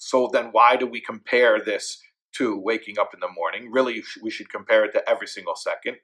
So 0.00 0.28
then 0.32 0.48
why 0.50 0.76
do 0.76 0.86
we 0.86 1.00
compare 1.00 1.60
this 1.64 2.02
to 2.34 2.58
waking 2.58 2.98
up 2.98 3.14
in 3.14 3.20
the 3.20 3.28
morning? 3.28 3.70
Really, 3.70 4.02
we 4.22 4.30
should 4.30 4.50
compare 4.50 4.84
it 4.84 4.92
to 4.92 5.08
every 5.08 5.28
single 5.28 5.54
second. 5.54 5.98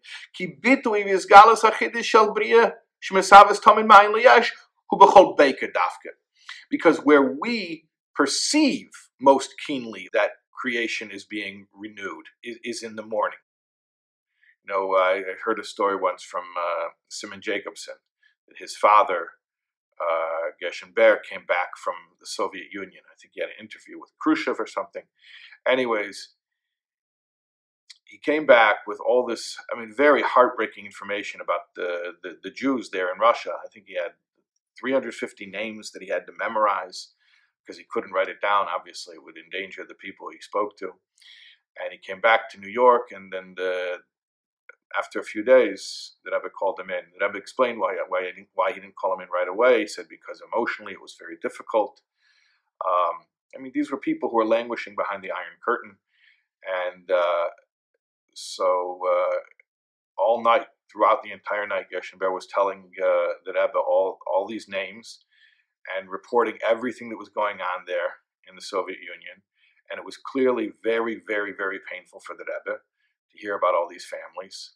Because 6.71 6.99
where 6.99 7.37
we 7.41 7.89
perceive 8.15 8.91
most 9.21 9.55
keenly 9.67 10.09
that 10.13 10.31
creation 10.53 11.11
is 11.11 11.25
being 11.25 11.67
renewed 11.75 12.27
is, 12.43 12.83
in 12.83 12.97
the 12.97 13.03
morning. 13.03 13.39
You 14.65 14.73
know, 14.73 14.95
I 14.95 15.23
heard 15.45 15.59
a 15.59 15.65
story 15.65 15.97
once 15.97 16.23
from 16.23 16.45
uh, 16.57 16.91
Simon 17.09 17.41
Jacobson 17.43 17.95
his 18.57 18.77
father, 18.77 19.29
uh, 20.01 20.51
Gershon 20.61 20.93
Ber, 20.95 21.17
came 21.19 21.45
back 21.47 21.77
from 21.83 21.95
the 22.21 22.27
Soviet 22.27 22.67
Union. 22.73 23.03
I 23.11 23.15
think 23.21 23.33
he 23.35 23.41
had 23.41 23.51
an 23.51 23.61
interview 23.61 23.99
with 24.01 24.11
Khrushchev 24.19 24.59
or 24.59 24.67
something. 24.67 25.05
Anyways, 25.67 26.31
he 28.05 28.19
came 28.19 28.47
back 28.47 28.87
with 28.87 29.01
all 29.01 29.27
this, 29.27 29.57
I 29.75 29.79
mean, 29.79 29.93
very 29.93 30.23
heartbreaking 30.23 30.87
information 30.87 31.41
about 31.41 31.75
the, 31.75 32.13
the, 32.23 32.39
the 32.43 32.51
Jews 32.51 32.91
there 32.91 33.13
in 33.13 33.19
Russia. 33.19 33.53
I 33.65 33.69
think 33.73 33.87
he 33.89 33.95
had 33.95 34.13
350 34.79 35.47
names 35.47 35.91
that 35.91 36.03
he 36.03 36.09
had 36.09 36.27
to 36.27 36.33
memorize 36.39 37.09
because 37.65 37.79
he 37.79 37.85
couldn't 37.91 38.13
write 38.13 38.29
it 38.29 38.41
down. 38.41 38.67
Obviously, 38.69 39.17
it 39.17 39.25
would 39.25 39.37
endanger 39.37 39.85
the 39.87 39.95
people 39.95 40.29
he 40.31 40.41
spoke 40.41 40.77
to. 40.79 40.93
And 41.83 41.91
he 41.91 41.99
came 41.99 42.21
back 42.21 42.49
to 42.51 42.61
New 42.61 42.69
York, 42.69 43.09
and 43.11 43.33
then 43.33 43.55
the, 43.57 43.99
after 44.99 45.19
a 45.19 45.25
few 45.25 45.43
days, 45.43 46.13
the 46.25 46.31
Rebbe 46.31 46.51
called 46.51 46.79
him 46.79 46.91
in. 46.91 47.03
The 47.19 47.27
Rebbe 47.27 47.39
explained 47.39 47.79
why, 47.81 47.97
why, 48.09 48.31
he 48.35 48.47
why 48.55 48.73
he 48.73 48.81
didn't 48.81 48.97
call 48.97 49.15
him 49.15 49.21
in 49.21 49.29
right 49.29 49.49
away. 49.49 49.81
He 49.81 49.87
said 49.87 50.07
because 50.09 50.43
emotionally 50.53 50.93
it 50.93 51.03
was 51.03 51.17
very 51.19 51.37
difficult. 51.43 52.01
Um, 52.87 53.27
I 53.57 53.61
mean, 53.61 53.73
these 53.75 53.91
were 53.91 53.99
people 53.99 54.29
who 54.29 54.37
were 54.37 54.45
languishing 54.45 54.95
behind 54.97 55.23
the 55.23 55.31
Iron 55.31 55.59
Curtain. 55.65 55.97
And 56.93 57.11
uh, 57.11 57.49
so 58.35 59.01
uh, 59.05 59.37
all 60.19 60.43
night, 60.43 60.67
throughout 60.91 61.23
the 61.23 61.33
entire 61.33 61.67
night, 61.67 61.87
Gershon 61.91 62.19
Ber 62.19 62.33
was 62.33 62.47
telling 62.47 62.91
uh, 63.03 63.35
the 63.45 63.53
Rebbe 63.53 63.79
all, 63.79 64.19
all 64.27 64.47
these 64.47 64.69
names 64.69 65.21
and 65.97 66.09
reporting 66.09 66.59
everything 66.67 67.11
that 67.11 67.19
was 67.19 67.29
going 67.29 67.61
on 67.61 67.85
there 67.87 68.15
in 68.49 68.55
the 68.55 68.63
Soviet 68.63 68.99
Union. 68.99 69.43
And 69.91 69.99
it 69.99 70.05
was 70.05 70.17
clearly 70.17 70.73
very, 70.83 71.21
very, 71.27 71.53
very 71.57 71.79
painful 71.91 72.21
for 72.21 72.35
the 72.35 72.45
Rebbe 72.45 72.79
to 72.79 73.39
hear 73.39 73.57
about 73.57 73.75
all 73.75 73.89
these 73.89 74.07
families 74.07 74.73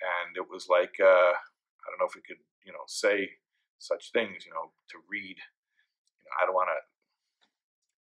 and 0.00 0.36
it 0.36 0.46
was 0.48 0.68
like 0.68 0.94
uh, 1.00 1.32
I 1.34 1.86
don't 1.88 2.00
know 2.00 2.08
if 2.08 2.14
we 2.14 2.22
could 2.26 2.42
you 2.64 2.72
know 2.72 2.84
say 2.86 3.30
such 3.78 4.12
things 4.12 4.44
you 4.46 4.52
know 4.52 4.72
to 4.90 4.98
read 5.08 5.36
you 5.36 6.26
know 6.26 6.36
I 6.42 6.46
don't 6.46 6.54
want 6.54 6.70
to 6.72 6.80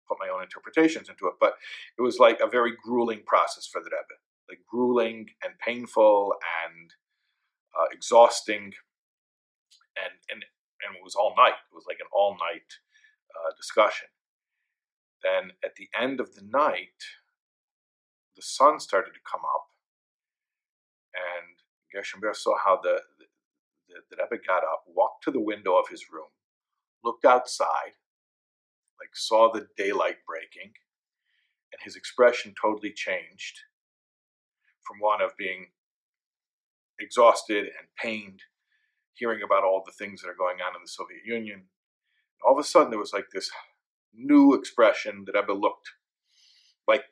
put 0.07 0.17
my 0.19 0.33
own 0.33 0.43
interpretations 0.43 1.09
into 1.09 1.27
it 1.27 1.35
but 1.39 1.55
it 1.97 2.01
was 2.01 2.19
like 2.19 2.39
a 2.39 2.47
very 2.49 2.73
grueling 2.83 3.23
process 3.25 3.67
for 3.67 3.79
the 3.79 3.89
Rebbe 3.91 4.19
like 4.49 4.59
grueling 4.69 5.27
and 5.43 5.53
painful 5.65 6.33
and 6.65 6.91
uh, 7.77 7.87
exhausting 7.91 8.73
and 9.97 10.15
and 10.29 10.45
and 10.83 10.95
it 10.95 11.03
was 11.03 11.15
all 11.15 11.33
night 11.37 11.59
it 11.71 11.75
was 11.75 11.85
like 11.87 11.99
an 11.99 12.07
all 12.13 12.33
night 12.33 12.67
uh, 13.35 13.51
discussion. 13.55 14.07
Then 15.23 15.51
at 15.63 15.75
the 15.75 15.89
end 15.97 16.19
of 16.19 16.35
the 16.35 16.43
night 16.43 16.99
the 18.35 18.41
sun 18.41 18.79
started 18.79 19.11
to 19.13 19.29
come 19.29 19.41
up 19.43 19.67
and 21.13 21.50
Gershon 21.93 22.21
saw 22.33 22.55
how 22.63 22.79
the, 22.81 22.99
the, 23.19 23.95
the 24.09 24.23
Rebbe 24.23 24.43
got 24.45 24.63
up, 24.63 24.83
walked 24.87 25.23
to 25.23 25.31
the 25.31 25.39
window 25.39 25.77
of 25.77 25.87
his 25.89 26.11
room, 26.11 26.29
looked 27.03 27.25
outside, 27.25 27.95
like 28.99 29.15
saw 29.15 29.51
the 29.51 29.67
daylight 29.77 30.17
breaking, 30.27 30.71
and 31.71 31.81
his 31.83 31.95
expression 31.95 32.53
totally 32.59 32.91
changed 32.91 33.59
from 34.83 34.99
one 34.99 35.21
of 35.21 35.37
being 35.37 35.67
exhausted 36.99 37.65
and 37.65 37.87
pained, 37.97 38.41
hearing 39.13 39.41
about 39.43 39.63
all 39.63 39.83
the 39.85 39.91
things 39.91 40.21
that 40.21 40.29
are 40.29 40.35
going 40.35 40.57
on 40.61 40.75
in 40.75 40.81
the 40.81 40.87
Soviet 40.87 41.21
Union. 41.25 41.63
All 42.45 42.53
of 42.53 42.59
a 42.59 42.67
sudden, 42.67 42.89
there 42.89 42.99
was 42.99 43.13
like 43.13 43.29
this 43.31 43.49
new 44.13 44.53
expression 44.53 45.23
that 45.25 45.35
Rebbe 45.35 45.53
looked 45.53 45.89
like 46.87 47.03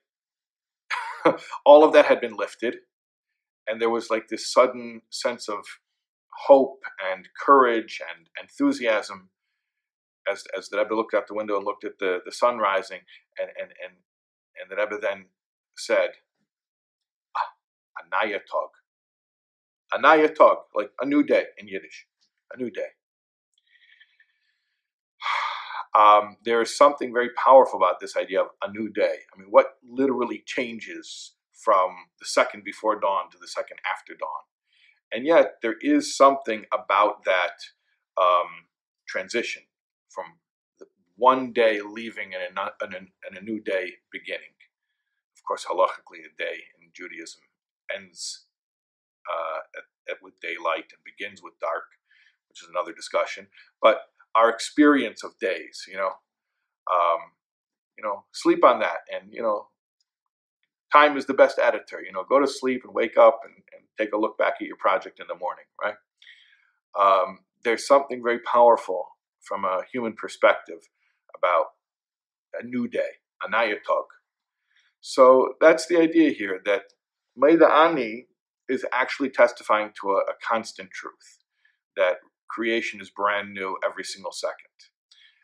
all 1.65 1.83
of 1.83 1.93
that 1.93 2.05
had 2.05 2.21
been 2.21 2.35
lifted, 2.35 2.77
and 3.69 3.79
there 3.79 3.89
was 3.89 4.09
like 4.09 4.27
this 4.27 4.51
sudden 4.51 5.01
sense 5.09 5.47
of 5.47 5.63
hope 6.47 6.83
and 7.13 7.27
courage 7.39 8.01
and 8.15 8.27
enthusiasm 8.41 9.29
as 10.31 10.43
as 10.57 10.69
the 10.69 10.77
Rebbe 10.77 10.95
looked 10.95 11.13
out 11.13 11.27
the 11.27 11.33
window 11.33 11.57
and 11.57 11.65
looked 11.65 11.83
at 11.83 11.99
the, 11.99 12.19
the 12.25 12.31
sun 12.31 12.57
rising, 12.57 13.01
and 13.39 13.49
and 13.59 13.71
and 13.83 13.93
and 14.59 14.69
the 14.69 14.75
Rebbe 14.75 14.97
then 15.01 15.25
said, 15.77 16.09
ah, 17.35 18.03
"Anaya 18.03 18.39
tog, 18.39 18.69
anaya 19.93 20.29
tog, 20.29 20.57
like 20.75 20.91
a 21.01 21.05
new 21.05 21.23
day 21.23 21.45
in 21.57 21.67
Yiddish, 21.67 22.07
a 22.53 22.57
new 22.57 22.69
day." 22.71 22.89
Um, 25.97 26.37
there 26.45 26.61
is 26.61 26.77
something 26.77 27.11
very 27.11 27.31
powerful 27.31 27.79
about 27.79 27.99
this 27.99 28.15
idea 28.15 28.41
of 28.41 28.49
a 28.63 28.71
new 28.71 28.89
day. 28.89 29.15
I 29.33 29.39
mean, 29.39 29.47
what 29.49 29.79
literally 29.83 30.43
changes 30.45 31.31
from 31.63 31.91
the 32.19 32.25
second 32.25 32.63
before 32.63 32.99
dawn 32.99 33.29
to 33.31 33.37
the 33.39 33.47
second 33.47 33.77
after 33.89 34.13
dawn? 34.13 34.43
And 35.11 35.25
yet, 35.25 35.55
there 35.61 35.75
is 35.81 36.15
something 36.15 36.65
about 36.71 37.25
that 37.25 37.57
um, 38.19 38.67
transition 39.07 39.63
from 40.09 40.25
one 41.15 41.51
day 41.51 41.81
leaving 41.81 42.31
and 42.33 42.57
a, 42.57 42.71
and, 42.81 42.93
a, 42.93 42.97
and 42.97 43.37
a 43.37 43.43
new 43.43 43.59
day 43.59 43.93
beginning. 44.11 44.55
Of 45.35 45.43
course, 45.47 45.65
halachically, 45.65 46.19
a 46.19 46.31
day 46.37 46.63
in 46.79 46.89
Judaism 46.95 47.41
ends 47.95 48.45
uh, 49.29 49.59
at, 49.77 50.13
at, 50.15 50.23
with 50.23 50.39
daylight 50.39 50.91
and 50.93 51.03
begins 51.03 51.41
with 51.43 51.59
dark, 51.59 51.83
which 52.47 52.61
is 52.61 52.69
another 52.69 52.93
discussion. 52.93 53.47
But 53.81 54.01
our 54.35 54.49
experience 54.49 55.23
of 55.23 55.37
days, 55.39 55.85
you 55.87 55.97
know, 55.97 56.11
um, 56.91 57.19
you 57.97 58.03
know, 58.03 58.23
sleep 58.31 58.63
on 58.63 58.79
that, 58.79 58.99
and 59.13 59.33
you 59.33 59.41
know, 59.41 59.67
time 60.91 61.17
is 61.17 61.25
the 61.25 61.33
best 61.33 61.59
editor. 61.59 62.01
You 62.01 62.11
know, 62.11 62.23
go 62.27 62.39
to 62.39 62.47
sleep 62.47 62.81
and 62.83 62.93
wake 62.93 63.17
up 63.17 63.41
and, 63.43 63.53
and 63.73 63.83
take 63.97 64.13
a 64.13 64.17
look 64.17 64.37
back 64.37 64.55
at 64.59 64.67
your 64.67 64.77
project 64.77 65.19
in 65.19 65.27
the 65.27 65.35
morning, 65.35 65.65
right? 65.81 65.95
Um, 66.99 67.39
there's 67.63 67.85
something 67.85 68.21
very 68.23 68.39
powerful 68.39 69.05
from 69.41 69.65
a 69.65 69.81
human 69.91 70.13
perspective 70.13 70.89
about 71.37 71.67
a 72.59 72.65
new 72.65 72.87
day, 72.87 73.19
a 73.43 73.49
nayatog. 73.49 74.05
So 75.01 75.53
that's 75.61 75.87
the 75.87 75.97
idea 75.97 76.31
here 76.31 76.61
that 76.65 76.83
Maida 77.35 77.67
Ani 77.67 78.27
is 78.67 78.85
actually 78.91 79.29
testifying 79.29 79.91
to 80.01 80.11
a, 80.11 80.17
a 80.17 80.33
constant 80.47 80.91
truth 80.91 81.39
that 81.95 82.17
creation 82.49 82.99
is 83.01 83.09
brand 83.09 83.53
new 83.53 83.77
every 83.85 84.03
single 84.03 84.31
second. 84.31 84.55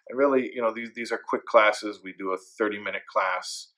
And 0.10 0.20
really, 0.20 0.52
you 0.54 0.62
know, 0.62 0.74
these, 0.74 0.90
these 0.96 1.12
are 1.12 1.20
quick 1.28 1.46
classes. 1.46 2.02
We 2.04 2.14
do 2.18 2.32
a 2.34 2.38
30 2.38 2.80
minute 2.80 3.04
class, 3.12 3.70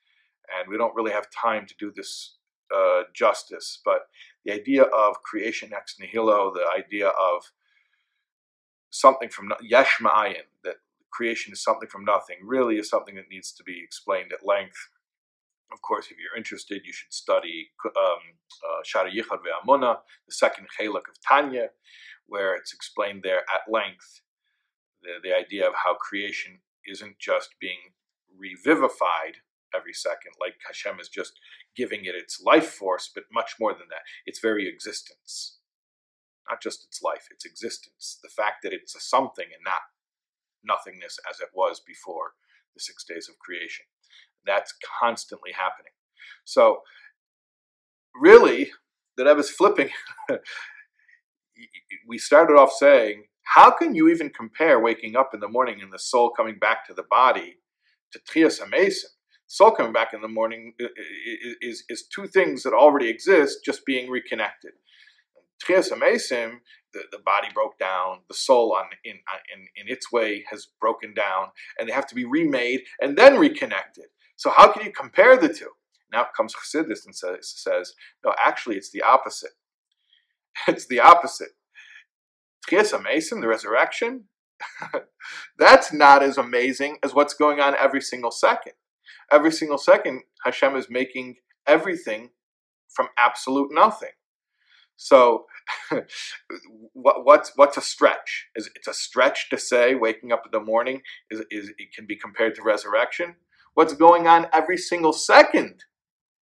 and 0.56 0.70
we 0.70 0.77
don't 0.77 0.96
really 0.96 1.12
have 1.12 1.27
time 1.32 1.66
to 1.66 1.75
do 1.80 1.92
this 1.96 2.38
uh, 2.75 3.04
justice. 3.13 3.80
But 3.84 4.08
the 4.46 4.54
idea 4.54 4.84
of 4.84 5.24
creation 5.24 5.72
ex 5.74 5.96
nihilo, 6.00 6.54
the 6.54 6.66
idea 6.77 7.08
of 7.08 7.51
something 8.89 9.30
from 9.30 9.54
yesh 9.62 9.98
ma'ayin, 10.01 10.48
that 10.63 10.75
creation 11.12 11.54
is 11.54 11.63
something 11.63 11.89
from 11.89 12.06
nothing, 12.06 12.38
really 12.44 12.77
is 12.77 12.89
something 12.89 13.16
that 13.16 13.30
needs 13.30 13.51
to 13.54 13.63
be 13.63 13.82
explained 13.84 14.32
at 14.32 14.46
length. 14.46 14.89
Of 15.72 15.82
course, 15.82 16.08
if 16.10 16.18
you're 16.18 16.38
interested, 16.38 16.84
you 16.86 16.94
should 16.94 17.12
study 17.13 17.70
um, 17.86 17.92
uh, 17.96 18.82
Shaar 18.86 19.06
HaYichud 19.06 19.42
VehaEmunah, 19.44 19.98
the 20.25 20.34
second 20.34 20.68
chelak 20.80 21.10
of 21.10 21.20
Tanya, 21.27 21.70
where 22.27 22.56
it's 22.56 22.74
explained 22.74 23.22
there 23.24 23.39
at 23.54 23.70
length 23.70 24.22
the, 25.01 25.27
the 25.27 25.36
idea 25.36 25.67
of 25.67 25.74
how 25.76 25.95
creation 25.95 26.60
isn't 26.86 27.19
just 27.19 27.56
being 27.60 27.93
revivified 28.38 29.38
every 29.75 29.93
second, 29.93 30.34
like 30.39 30.56
Hashem 30.65 30.99
is 30.99 31.10
just 31.10 31.34
giving 31.75 32.06
it 32.06 32.15
its 32.15 32.41
life 32.41 32.69
force, 32.69 33.10
but 33.13 33.25
much 33.32 33.56
more 33.60 33.73
than 33.73 33.88
that. 33.89 34.01
Its 34.25 34.39
very 34.39 34.67
existence. 34.67 35.58
Not 36.49 36.62
just 36.62 36.86
its 36.86 37.01
life, 37.01 37.27
its 37.32 37.45
existence. 37.45 38.19
The 38.21 38.30
fact 38.30 38.63
that 38.63 38.73
it's 38.73 38.95
a 38.95 38.99
something 38.99 39.45
and 39.45 39.63
not 39.63 39.82
nothingness 40.63 41.19
as 41.30 41.39
it 41.39 41.49
was 41.53 41.82
before 41.86 42.34
the 42.73 42.80
six 42.80 43.03
days 43.03 43.30
of 43.30 43.39
creation. 43.39 43.86
That's 44.45 44.73
constantly 45.01 45.51
happening. 45.51 45.91
So, 46.45 46.82
really, 48.15 48.71
the 49.17 49.25
Rebbe 49.25 49.39
is 49.39 49.49
flipping. 49.49 49.89
we 52.08 52.17
started 52.17 52.53
off 52.53 52.71
saying, 52.71 53.23
how 53.43 53.71
can 53.71 53.95
you 53.95 54.10
even 54.10 54.30
compare 54.30 54.80
waking 54.80 55.15
up 55.15 55.32
in 55.34 55.39
the 55.39 55.47
morning 55.47 55.82
and 55.82 55.91
the 55.91 55.99
soul 55.99 56.30
coming 56.30 56.60
back 56.60 56.86
to 56.88 56.93
the 56.93 57.03
body 57.03 57.58
to 58.12 58.19
Tchias 58.19 58.62
HaMesim? 58.62 59.06
Soul 59.48 59.72
coming 59.72 59.94
back 59.94 60.14
in 60.14 60.22
the 60.22 60.28
morning 60.28 60.74
uh, 60.82 60.86
uh, 60.86 60.90
is, 61.42 61.56
is, 61.62 61.84
is 61.90 62.08
two 62.14 62.28
things 62.28 62.64
that 62.64 62.74
already 62.74 63.08
exist, 63.08 63.64
just 63.64 63.86
being 63.86 64.10
reconnected. 64.10 64.72
Tchias 65.64 65.90
the, 65.90 67.02
the 67.12 67.20
body 67.26 67.48
broke 67.54 67.80
down, 67.80 68.20
the 68.28 68.34
soul 68.34 68.76
on 68.78 68.86
in, 69.04 69.16
uh, 69.34 69.40
in, 69.56 69.68
in 69.76 69.92
its 69.92 70.12
way 70.12 70.44
has 70.52 70.68
broken 70.80 71.14
down, 71.14 71.48
and 71.80 71.88
they 71.88 71.94
have 71.94 72.08
to 72.08 72.16
be 72.16 72.26
remade 72.26 72.82
and 73.02 73.18
then 73.18 73.40
reconnected. 73.40 74.06
So 74.36 74.52
how 74.56 74.72
can 74.72 74.86
you 74.86 74.92
compare 74.92 75.38
the 75.38 75.50
two? 75.50 75.72
Now 76.12 76.28
comes 76.36 76.54
Chassidus 76.54 77.06
and 77.06 77.16
says, 77.16 77.54
says, 77.56 77.94
no, 78.24 78.34
actually 78.40 78.76
it's 78.76 78.92
the 78.92 79.02
opposite. 79.02 79.52
It's 80.68 80.88
the 80.88 81.00
opposite. 81.00 81.50
Tchias 82.68 82.92
HaMesim, 82.92 83.42
the 83.42 83.48
resurrection, 83.48 84.26
that's 85.58 85.94
not 85.94 86.24
as 86.24 86.38
amazing 86.38 86.98
as 87.04 87.14
what's 87.14 87.34
going 87.34 87.60
on 87.60 87.76
every 87.76 88.02
single 88.02 88.32
second. 88.32 88.74
Every 89.32 89.52
single 89.52 89.78
second, 89.78 90.22
Hashem 90.44 90.76
is 90.76 90.88
making 90.90 91.36
everything 91.68 92.32
from 92.90 93.08
absolute 93.18 93.70
nothing. 93.72 94.12
So, 94.96 95.46
what, 96.94 97.24
what's 97.24 97.52
what's 97.56 97.78
a 97.78 97.82
stretch? 97.82 98.48
Is 98.56 98.70
it's 98.76 98.88
a 98.88 98.94
stretch 98.94 99.50
to 99.52 99.58
say 99.58 99.94
waking 99.94 100.32
up 100.32 100.44
in 100.46 100.52
the 100.52 100.66
morning 100.66 101.02
is, 101.30 101.42
is 101.52 101.70
it 101.78 101.94
can 101.96 102.08
be 102.08 102.16
compared 102.16 102.56
to 102.56 102.63
resurrection? 102.63 103.36
What's 103.76 103.94
going 103.94 104.28
on 104.28 104.48
every 104.52 104.78
single 104.78 105.13
second 105.13 105.84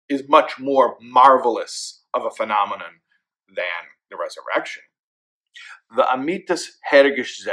is 0.08 0.24
much 0.30 0.58
more 0.58 0.95
marvelous 1.02 2.04
of 2.13 2.24
a 2.26 2.32
phenomenon 2.32 3.02
than 3.54 3.65
the 4.10 4.17
resurrection. 4.17 4.84
The 5.95 6.04
amitas 6.04 6.78
hergish 6.91 7.43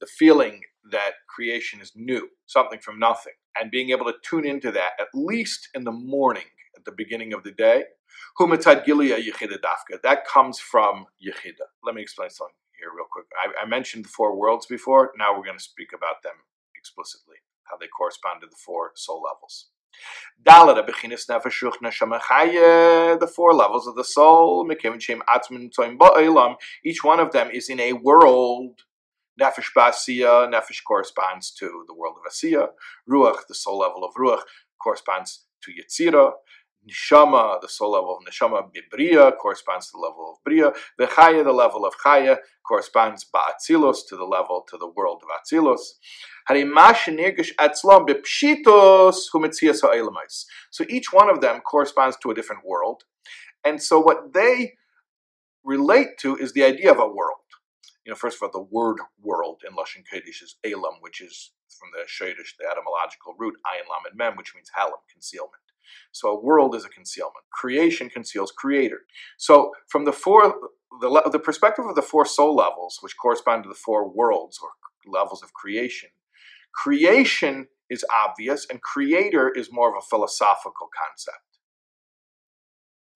the 0.00 0.06
feeling 0.06 0.62
that 0.90 1.12
creation 1.28 1.80
is 1.80 1.92
new, 1.94 2.28
something 2.46 2.80
from 2.80 2.98
nothing, 2.98 3.34
and 3.60 3.70
being 3.70 3.90
able 3.90 4.06
to 4.06 4.14
tune 4.22 4.46
into 4.46 4.72
that 4.72 4.92
at 4.98 5.08
least 5.14 5.68
in 5.74 5.84
the 5.84 5.92
morning, 5.92 6.44
at 6.76 6.84
the 6.84 6.92
beginning 6.92 7.32
of 7.32 7.44
the 7.44 7.52
day. 7.52 7.84
Humatad 8.38 8.84
gilia 8.84 9.18
yechida 9.18 9.58
dafka. 9.58 10.00
That 10.02 10.26
comes 10.26 10.58
from 10.58 11.06
yechida. 11.24 11.66
Let 11.84 11.94
me 11.94 12.02
explain 12.02 12.30
something 12.30 12.54
here 12.78 12.90
real 12.96 13.06
quick. 13.10 13.26
I, 13.36 13.64
I 13.64 13.66
mentioned 13.66 14.06
the 14.06 14.08
four 14.08 14.36
worlds 14.36 14.66
before. 14.66 15.12
Now 15.18 15.36
we're 15.36 15.44
going 15.44 15.58
to 15.58 15.62
speak 15.62 15.92
about 15.94 16.22
them 16.22 16.34
explicitly, 16.76 17.36
how 17.64 17.76
they 17.76 17.86
correspond 17.86 18.40
to 18.40 18.46
the 18.46 18.56
four 18.56 18.92
soul 18.94 19.22
levels. 19.22 19.68
The 20.42 20.94
four 23.34 23.54
levels 23.54 23.86
of 23.86 23.96
the 23.96 24.04
soul, 24.04 24.70
each 26.84 27.04
one 27.04 27.20
of 27.20 27.32
them 27.32 27.50
is 27.50 27.68
in 27.68 27.80
a 27.80 27.92
world. 27.92 28.80
Nefesh 29.40 29.72
Basiya, 29.76 30.48
Nefesh 30.52 30.84
corresponds 30.86 31.50
to 31.52 31.84
the 31.86 31.94
world 31.94 32.16
of 32.18 32.30
Asiya. 32.30 32.68
Ruach, 33.08 33.46
the 33.48 33.54
soul 33.54 33.78
level 33.78 34.04
of 34.04 34.14
Ruach, 34.14 34.42
corresponds 34.82 35.46
to 35.62 35.72
Yetzira. 35.72 36.32
Nishama, 36.88 37.60
the 37.60 37.68
soul 37.68 37.92
level 37.92 38.16
of 38.18 38.24
Nishama, 38.24 38.70
Bibriya, 38.72 39.36
corresponds 39.36 39.86
to 39.86 39.92
the 39.92 39.98
level 39.98 40.32
of 40.32 40.38
Briya. 40.50 40.74
Vechaya, 40.98 41.44
the 41.44 41.52
level 41.52 41.84
of 41.84 41.94
Chaya, 42.04 42.38
corresponds 42.66 43.26
Ba'atzilos 43.34 44.06
to 44.08 44.16
the 44.16 44.24
level, 44.24 44.64
to 44.68 44.78
the 44.78 44.88
world 44.88 45.22
of 45.22 45.28
Atzilos. 45.28 45.80
So 50.70 50.84
each 50.88 51.12
one 51.12 51.28
of 51.28 51.40
them 51.40 51.60
corresponds 51.60 52.16
to 52.16 52.30
a 52.30 52.34
different 52.34 52.64
world. 52.64 53.04
And 53.64 53.82
so 53.82 54.00
what 54.00 54.32
they 54.32 54.74
relate 55.64 56.16
to 56.20 56.36
is 56.36 56.52
the 56.54 56.64
idea 56.64 56.90
of 56.90 56.98
a 56.98 57.06
world. 57.06 57.39
You 58.04 58.10
know, 58.10 58.16
first 58.16 58.36
of 58.36 58.42
all, 58.42 58.50
the 58.52 58.68
word 58.74 58.96
world 59.20 59.62
in 59.68 59.76
Lashon 59.76 60.04
Kodesh 60.10 60.42
is 60.42 60.56
Elam, 60.64 61.00
which 61.00 61.20
is 61.20 61.52
from 61.68 61.90
the 61.92 62.04
Shadish, 62.08 62.56
the 62.58 62.66
etymological 62.66 63.34
root, 63.38 63.54
Ayin 63.66 63.88
Lamed 63.88 64.16
Mem, 64.16 64.36
which 64.36 64.54
means 64.54 64.70
Halam, 64.76 65.00
concealment. 65.10 65.62
So 66.12 66.30
a 66.30 66.40
world 66.40 66.74
is 66.74 66.84
a 66.84 66.88
concealment. 66.88 67.44
Creation 67.52 68.08
conceals 68.08 68.52
creator. 68.52 69.00
So 69.38 69.72
from 69.88 70.04
the 70.04 70.12
four, 70.12 70.54
the, 71.00 71.30
the 71.30 71.38
perspective 71.38 71.84
of 71.86 71.94
the 71.94 72.02
four 72.02 72.24
soul 72.24 72.54
levels, 72.54 72.98
which 73.00 73.16
correspond 73.16 73.64
to 73.64 73.68
the 73.68 73.74
four 73.74 74.08
worlds 74.08 74.58
or 74.62 74.70
levels 75.06 75.42
of 75.42 75.52
creation, 75.52 76.10
creation 76.72 77.68
is 77.90 78.04
obvious 78.24 78.66
and 78.70 78.80
creator 78.80 79.50
is 79.50 79.72
more 79.72 79.90
of 79.90 80.02
a 80.02 80.06
philosophical 80.06 80.88
concept. 80.96 81.49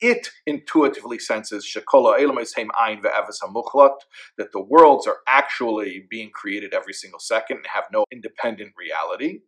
it 0.00 0.30
intuitively 0.46 1.18
senses 1.18 1.64
Shakola 1.64 2.18
Ein 2.18 3.00
that 3.02 4.52
the 4.52 4.60
worlds 4.60 5.06
are 5.06 5.18
actually 5.26 6.06
being 6.08 6.30
created 6.30 6.74
every 6.74 6.92
single 6.92 7.20
second 7.20 7.58
and 7.58 7.66
have 7.66 7.84
no 7.92 8.04
independent 8.12 8.72
reality. 8.76 9.40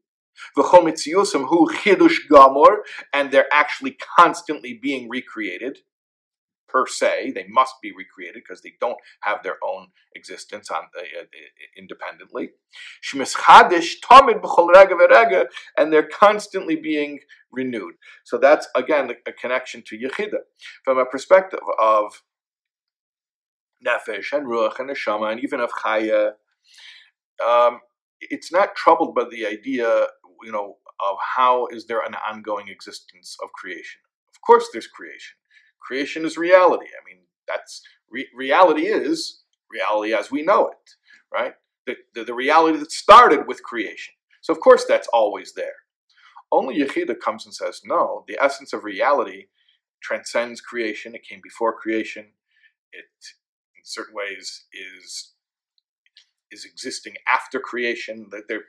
And 3.12 3.30
they're 3.30 3.52
actually 3.52 3.96
constantly 4.16 4.78
being 4.80 5.08
recreated 5.08 5.80
per 6.70 6.86
se. 6.86 7.32
They 7.34 7.46
must 7.48 7.74
be 7.82 7.92
recreated 7.92 8.42
because 8.42 8.62
they 8.62 8.74
don't 8.80 8.98
have 9.20 9.42
their 9.42 9.56
own 9.64 9.88
existence 10.14 10.70
on 10.70 10.82
uh, 10.96 11.00
uh 11.00 11.24
independently. 11.76 12.50
And 15.76 15.92
they're 15.92 16.08
constantly 16.08 16.76
being 16.76 17.20
renewed. 17.50 17.94
So 18.24 18.38
that's 18.38 18.68
again 18.74 19.10
a 19.26 19.32
connection 19.32 19.82
to 19.86 19.98
Yechida. 19.98 20.40
From 20.84 20.98
a 20.98 21.04
perspective 21.04 21.60
of 21.80 22.22
Nefesh 23.86 24.32
and 24.32 24.46
Ruach 24.46 24.78
and 24.78 24.90
Neshama 24.90 25.32
and 25.32 25.42
even 25.42 25.60
of 25.60 25.70
Chaya, 25.72 26.32
um, 27.44 27.80
it's 28.20 28.52
not 28.52 28.74
troubled 28.74 29.14
by 29.14 29.24
the 29.30 29.46
idea, 29.46 30.06
you 30.42 30.52
know, 30.52 30.76
of 31.02 31.16
how 31.36 31.66
is 31.68 31.86
there 31.86 32.00
an 32.00 32.14
ongoing 32.30 32.68
existence 32.68 33.36
of 33.42 33.50
creation. 33.52 34.00
Of 34.34 34.40
course, 34.42 34.68
there's 34.72 34.86
creation. 34.86 35.36
Creation 35.80 36.24
is 36.24 36.36
reality. 36.36 36.86
I 36.86 37.04
mean, 37.06 37.22
that's 37.48 37.82
re- 38.10 38.28
reality 38.34 38.86
is 38.86 39.42
reality 39.70 40.14
as 40.14 40.30
we 40.30 40.42
know 40.42 40.68
it, 40.68 40.90
right? 41.32 41.54
The, 41.86 41.96
the, 42.14 42.24
the 42.24 42.34
reality 42.34 42.78
that 42.78 42.92
started 42.92 43.46
with 43.46 43.62
creation. 43.62 44.14
So 44.40 44.52
of 44.52 44.60
course 44.60 44.84
that's 44.86 45.08
always 45.08 45.54
there. 45.54 45.74
Only 46.52 46.78
Yechida 46.78 47.18
comes 47.18 47.44
and 47.46 47.54
says, 47.54 47.80
no, 47.84 48.24
the 48.26 48.38
essence 48.40 48.72
of 48.72 48.84
reality 48.84 49.46
transcends 50.02 50.60
creation. 50.60 51.14
It 51.14 51.22
came 51.22 51.40
before 51.42 51.78
creation. 51.78 52.26
It, 52.92 53.04
in 53.76 53.82
certain 53.84 54.14
ways, 54.14 54.64
is 54.72 55.32
is 56.50 56.64
existing 56.64 57.14
after 57.32 57.60
creation. 57.60 58.26
That 58.30 58.48
there, 58.48 58.62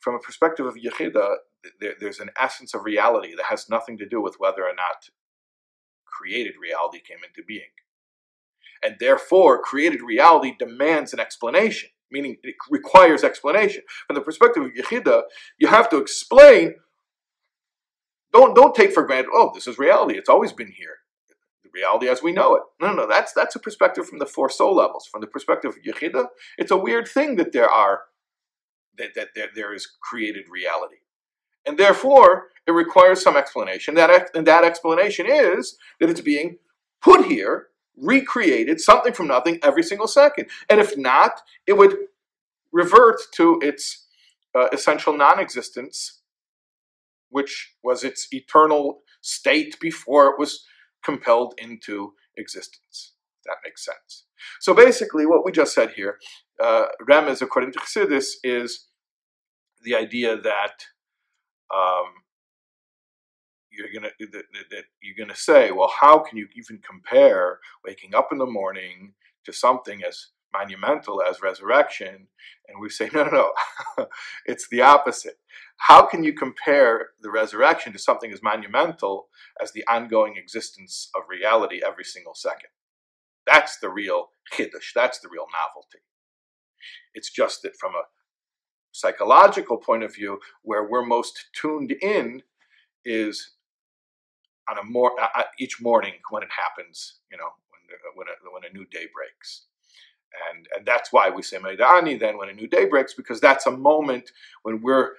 from 0.00 0.16
a 0.16 0.18
perspective 0.18 0.66
of 0.66 0.74
Yechida, 0.74 1.36
there, 1.80 1.94
there's 1.98 2.20
an 2.20 2.30
essence 2.38 2.74
of 2.74 2.84
reality 2.84 3.34
that 3.36 3.46
has 3.46 3.68
nothing 3.68 3.98
to 3.98 4.08
do 4.08 4.20
with 4.20 4.36
whether 4.38 4.62
or 4.62 4.74
not 4.74 5.10
created 6.04 6.54
reality 6.60 7.00
came 7.00 7.18
into 7.26 7.46
being. 7.46 7.70
And 8.82 8.96
therefore, 9.00 9.60
created 9.60 10.02
reality 10.02 10.54
demands 10.58 11.12
an 11.12 11.20
explanation, 11.20 11.90
meaning 12.10 12.36
it 12.42 12.54
requires 12.70 13.24
explanation. 13.24 13.82
From 14.06 14.14
the 14.14 14.22
perspective 14.22 14.62
of 14.62 14.72
Yechida, 14.72 15.22
you 15.58 15.68
have 15.68 15.88
to 15.90 15.98
explain. 15.98 16.76
Don't, 18.32 18.54
don't 18.54 18.74
take 18.74 18.92
for 18.92 19.04
granted, 19.04 19.30
oh, 19.32 19.50
this 19.54 19.66
is 19.66 19.78
reality. 19.78 20.16
It's 20.16 20.28
always 20.28 20.52
been 20.52 20.70
here. 20.70 20.98
The 21.64 21.70
reality 21.74 22.08
as 22.08 22.22
we 22.22 22.32
know 22.32 22.54
it. 22.56 22.62
No, 22.80 22.92
no, 22.92 23.08
that's, 23.08 23.32
that's 23.32 23.56
a 23.56 23.60
perspective 23.60 24.06
from 24.06 24.18
the 24.18 24.26
four 24.26 24.50
soul 24.50 24.76
levels. 24.76 25.06
From 25.06 25.22
the 25.22 25.26
perspective 25.26 25.72
of 25.72 25.82
Yechida, 25.82 26.26
it's 26.56 26.70
a 26.70 26.76
weird 26.76 27.08
thing 27.08 27.36
that 27.36 27.52
there 27.52 27.68
are, 27.68 28.02
that, 28.98 29.14
that 29.14 29.28
there, 29.34 29.48
there 29.54 29.74
is 29.74 29.88
created 30.02 30.44
reality. 30.50 30.96
And 31.68 31.76
therefore, 31.76 32.46
it 32.66 32.72
requires 32.72 33.22
some 33.22 33.36
explanation. 33.36 33.94
That, 33.94 34.30
and 34.34 34.46
that 34.46 34.64
explanation 34.64 35.26
is 35.28 35.76
that 36.00 36.08
it's 36.08 36.22
being 36.22 36.56
put 37.02 37.26
here, 37.26 37.66
recreated, 37.94 38.80
something 38.80 39.12
from 39.12 39.26
nothing 39.26 39.58
every 39.62 39.82
single 39.82 40.08
second. 40.08 40.46
And 40.70 40.80
if 40.80 40.96
not, 40.96 41.42
it 41.66 41.76
would 41.76 41.94
revert 42.72 43.20
to 43.34 43.60
its 43.62 44.06
uh, 44.54 44.68
essential 44.72 45.14
non 45.14 45.38
existence, 45.38 46.22
which 47.28 47.74
was 47.82 48.02
its 48.02 48.28
eternal 48.32 49.02
state 49.20 49.78
before 49.78 50.30
it 50.30 50.38
was 50.38 50.64
compelled 51.04 51.52
into 51.58 52.14
existence. 52.38 53.12
That 53.44 53.56
makes 53.62 53.84
sense. 53.84 54.24
So 54.58 54.72
basically, 54.72 55.26
what 55.26 55.44
we 55.44 55.52
just 55.52 55.74
said 55.74 55.90
here, 55.90 56.18
uh, 56.62 56.86
Remez, 57.06 57.42
according 57.42 57.72
to 57.72 57.78
Chassidus, 57.78 58.36
is 58.42 58.86
the 59.82 59.94
idea 59.94 60.34
that 60.34 60.86
um, 61.74 62.12
you're 63.70 63.92
gonna 63.92 64.12
that, 64.18 64.44
that 64.70 64.84
you're 65.02 65.16
gonna 65.26 65.36
say, 65.36 65.70
well, 65.70 65.92
how 66.00 66.18
can 66.18 66.38
you 66.38 66.48
even 66.56 66.80
compare 66.86 67.60
waking 67.84 68.14
up 68.14 68.28
in 68.32 68.38
the 68.38 68.46
morning 68.46 69.14
to 69.44 69.52
something 69.52 70.02
as 70.06 70.28
monumental 70.52 71.22
as 71.22 71.42
resurrection? 71.42 72.26
And 72.68 72.80
we 72.80 72.88
say, 72.88 73.08
no, 73.14 73.24
no, 73.24 73.52
no, 73.98 74.06
it's 74.46 74.68
the 74.68 74.82
opposite. 74.82 75.36
How 75.76 76.06
can 76.06 76.24
you 76.24 76.32
compare 76.32 77.10
the 77.20 77.30
resurrection 77.30 77.92
to 77.92 77.98
something 77.98 78.32
as 78.32 78.42
monumental 78.42 79.28
as 79.62 79.72
the 79.72 79.86
ongoing 79.86 80.36
existence 80.36 81.10
of 81.14 81.22
reality 81.28 81.80
every 81.86 82.04
single 82.04 82.34
second? 82.34 82.70
That's 83.46 83.78
the 83.78 83.88
real 83.88 84.30
chiddush. 84.52 84.92
That's 84.94 85.20
the 85.20 85.28
real 85.30 85.46
novelty. 85.52 86.00
It's 87.14 87.30
just 87.30 87.62
that 87.62 87.76
from 87.78 87.92
a 87.94 88.02
psychological 88.92 89.76
point 89.76 90.02
of 90.02 90.14
view, 90.14 90.40
where 90.62 90.88
we're 90.88 91.04
most 91.04 91.46
tuned 91.52 91.92
in 91.92 92.42
is 93.04 93.52
on 94.68 94.78
a 94.78 94.84
more 94.84 95.12
uh, 95.20 95.42
each 95.58 95.80
morning 95.80 96.14
when 96.30 96.42
it 96.42 96.48
happens, 96.50 97.20
you 97.30 97.38
know, 97.38 97.48
when 97.70 97.80
when 98.14 98.26
a, 98.28 98.54
when 98.54 98.70
a 98.70 98.74
new 98.74 98.84
day 98.86 99.06
breaks, 99.14 99.66
and 100.50 100.66
and 100.76 100.86
that's 100.86 101.12
why 101.12 101.30
we 101.30 101.42
say 101.42 101.58
Maidani 101.58 102.18
then 102.18 102.36
when 102.36 102.48
a 102.48 102.54
new 102.54 102.66
day 102.66 102.86
breaks 102.86 103.14
because 103.14 103.40
that's 103.40 103.66
a 103.66 103.70
moment 103.70 104.30
when 104.62 104.80
we're 104.82 105.12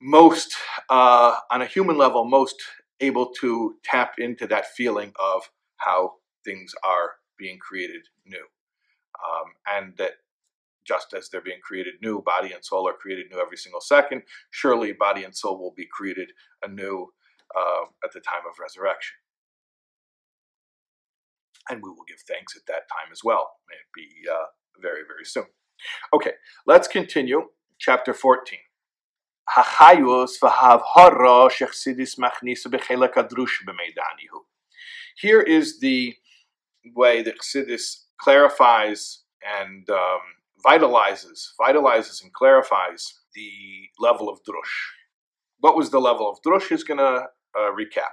most 0.00 0.54
uh, 0.90 1.36
on 1.50 1.62
a 1.62 1.66
human 1.66 1.96
level 1.96 2.24
most 2.24 2.60
able 3.00 3.26
to 3.26 3.76
tap 3.84 4.14
into 4.18 4.46
that 4.46 4.66
feeling 4.66 5.12
of 5.18 5.42
how 5.76 6.14
things 6.44 6.72
are 6.84 7.12
being 7.36 7.58
created 7.58 8.02
new, 8.24 8.44
um, 9.24 9.52
and 9.76 9.96
that 9.96 10.12
just 10.84 11.14
as 11.14 11.28
they're 11.28 11.40
being 11.40 11.60
created 11.62 11.94
new, 12.02 12.22
body 12.22 12.52
and 12.52 12.64
soul 12.64 12.88
are 12.88 12.94
created 12.94 13.26
new 13.30 13.40
every 13.40 13.56
single 13.56 13.80
second. 13.80 14.22
Surely, 14.50 14.92
body 14.92 15.24
and 15.24 15.36
soul 15.36 15.58
will 15.58 15.74
be 15.76 15.86
created 15.90 16.30
anew 16.62 17.12
uh, 17.56 17.84
at 18.04 18.12
the 18.12 18.20
time 18.20 18.42
of 18.48 18.58
resurrection. 18.60 19.16
And 21.70 21.80
we 21.82 21.90
will 21.90 22.04
give 22.08 22.18
thanks 22.26 22.56
at 22.56 22.66
that 22.66 22.88
time 22.88 23.12
as 23.12 23.22
well. 23.24 23.52
May 23.68 23.76
it 23.76 23.92
be 23.94 24.28
uh, 24.28 24.46
very, 24.80 25.02
very 25.06 25.24
soon. 25.24 25.46
Okay, 26.12 26.32
let's 26.66 26.88
continue. 26.88 27.48
Chapter 27.78 28.14
14. 28.14 28.58
Here 35.16 35.40
is 35.42 35.80
the 35.80 36.14
way 36.94 37.22
that 37.22 37.40
Chassidus 37.40 38.04
clarifies 38.18 39.22
and 39.60 39.88
um, 39.90 40.20
vitalizes, 40.66 41.48
vitalizes 41.60 42.22
and 42.22 42.32
clarifies 42.32 43.20
the 43.34 43.50
level 43.98 44.28
of 44.28 44.38
drush. 44.40 44.92
What 45.60 45.76
was 45.76 45.90
the 45.90 46.00
level 46.00 46.28
of 46.28 46.38
drush? 46.46 46.68
He's 46.68 46.84
going 46.84 46.98
to 46.98 47.26
uh, 47.56 47.70
recap. 47.72 48.12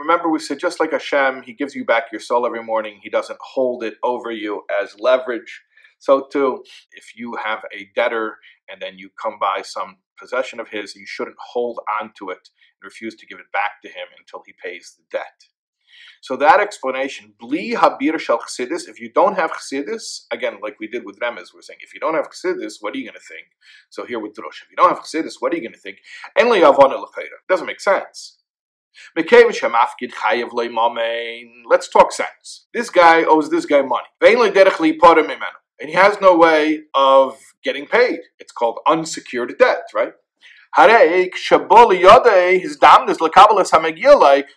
Remember, 0.00 0.28
we 0.28 0.38
said 0.38 0.58
just 0.58 0.80
like 0.80 0.92
Hashem, 0.92 1.42
He 1.42 1.52
gives 1.52 1.74
you 1.74 1.84
back 1.84 2.04
your 2.10 2.20
soul 2.20 2.46
every 2.46 2.62
morning. 2.62 2.98
He 3.02 3.10
doesn't 3.10 3.38
hold 3.40 3.84
it 3.84 3.94
over 4.02 4.32
you 4.32 4.62
as 4.82 4.96
leverage. 4.98 5.62
So 5.98 6.26
too, 6.30 6.64
if 6.92 7.16
you 7.16 7.36
have 7.42 7.64
a 7.72 7.90
debtor 7.94 8.38
and 8.68 8.82
then 8.82 8.98
you 8.98 9.10
come 9.20 9.38
by 9.40 9.62
some 9.62 9.98
possession 10.18 10.60
of 10.60 10.68
his, 10.68 10.94
you 10.94 11.06
shouldn't 11.06 11.36
hold 11.38 11.80
on 12.00 12.12
to 12.18 12.30
it 12.30 12.38
and 12.38 12.84
refuse 12.84 13.14
to 13.16 13.26
give 13.26 13.38
it 13.38 13.52
back 13.52 13.82
to 13.82 13.88
him 13.88 14.08
until 14.18 14.42
he 14.46 14.54
pays 14.62 14.96
the 14.96 15.04
debt. 15.18 15.44
So 16.20 16.36
that 16.36 16.60
explanation, 16.60 17.34
bli 17.38 17.74
habir 17.74 18.18
shel 18.18 18.38
chassidus, 18.38 18.88
if 18.88 18.98
you 19.00 19.10
don't 19.12 19.36
have 19.36 19.52
chassidus, 19.52 20.26
again, 20.30 20.58
like 20.62 20.78
we 20.80 20.88
did 20.88 21.04
with 21.04 21.18
Remez, 21.20 21.52
we're 21.54 21.62
saying, 21.62 21.80
if 21.82 21.92
you 21.94 22.00
don't 22.00 22.14
have 22.14 22.30
chassidus, 22.30 22.80
what 22.80 22.94
are 22.94 22.98
you 22.98 23.04
going 23.04 23.14
to 23.14 23.20
think? 23.20 23.54
So 23.90 24.04
here 24.04 24.18
with 24.18 24.34
Drush, 24.34 24.62
if 24.62 24.70
you 24.70 24.76
don't 24.76 24.88
have 24.88 25.00
chassidus, 25.00 25.40
what 25.40 25.52
are 25.52 25.56
you 25.56 25.62
going 25.62 25.74
to 25.74 25.78
think? 25.78 26.00
Doesn't 27.48 27.66
make 27.66 27.80
sense. 27.80 28.38
Let's 29.14 29.30
talk 31.88 32.12
sense. 32.12 32.66
This 32.72 32.88
guy 32.88 33.24
owes 33.24 33.50
this 33.50 33.66
guy 33.66 33.82
money. 33.82 34.08
And 35.78 35.90
he 35.90 35.94
has 35.94 36.18
no 36.22 36.34
way 36.34 36.84
of 36.94 37.38
getting 37.62 37.84
paid. 37.86 38.20
It's 38.38 38.52
called 38.52 38.80
unsecured 38.86 39.58
debt, 39.58 39.82
right? 39.94 40.14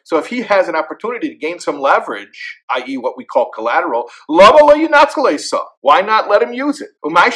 So 0.04 0.18
if 0.18 0.28
he 0.28 0.42
has 0.42 0.68
an 0.68 0.76
opportunity 0.76 1.30
to 1.30 1.36
gain 1.36 1.60
some 1.60 1.80
leverage, 1.80 2.60
i.e., 2.72 2.98
what 2.98 3.16
we 3.16 3.24
call 3.24 3.50
collateral. 3.52 4.10
Why 5.80 6.02
not 6.02 6.30
let 6.30 6.42
him 6.42 6.52
use 6.52 6.82
it? 6.82 6.90
Why 7.02 7.30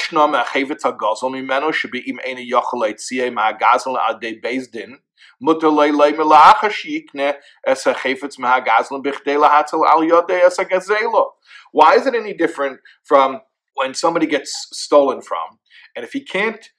is 11.96 12.06
it 12.06 12.16
any 12.16 12.34
different 12.34 12.80
from 13.04 13.42
when 13.76 13.94
somebody 13.94 14.28
gets 14.28 14.68
stolen 14.72 15.22
from, 15.22 15.60
and 15.96 16.06
if 16.06 16.14
he 16.14 16.22
can't 16.22 16.70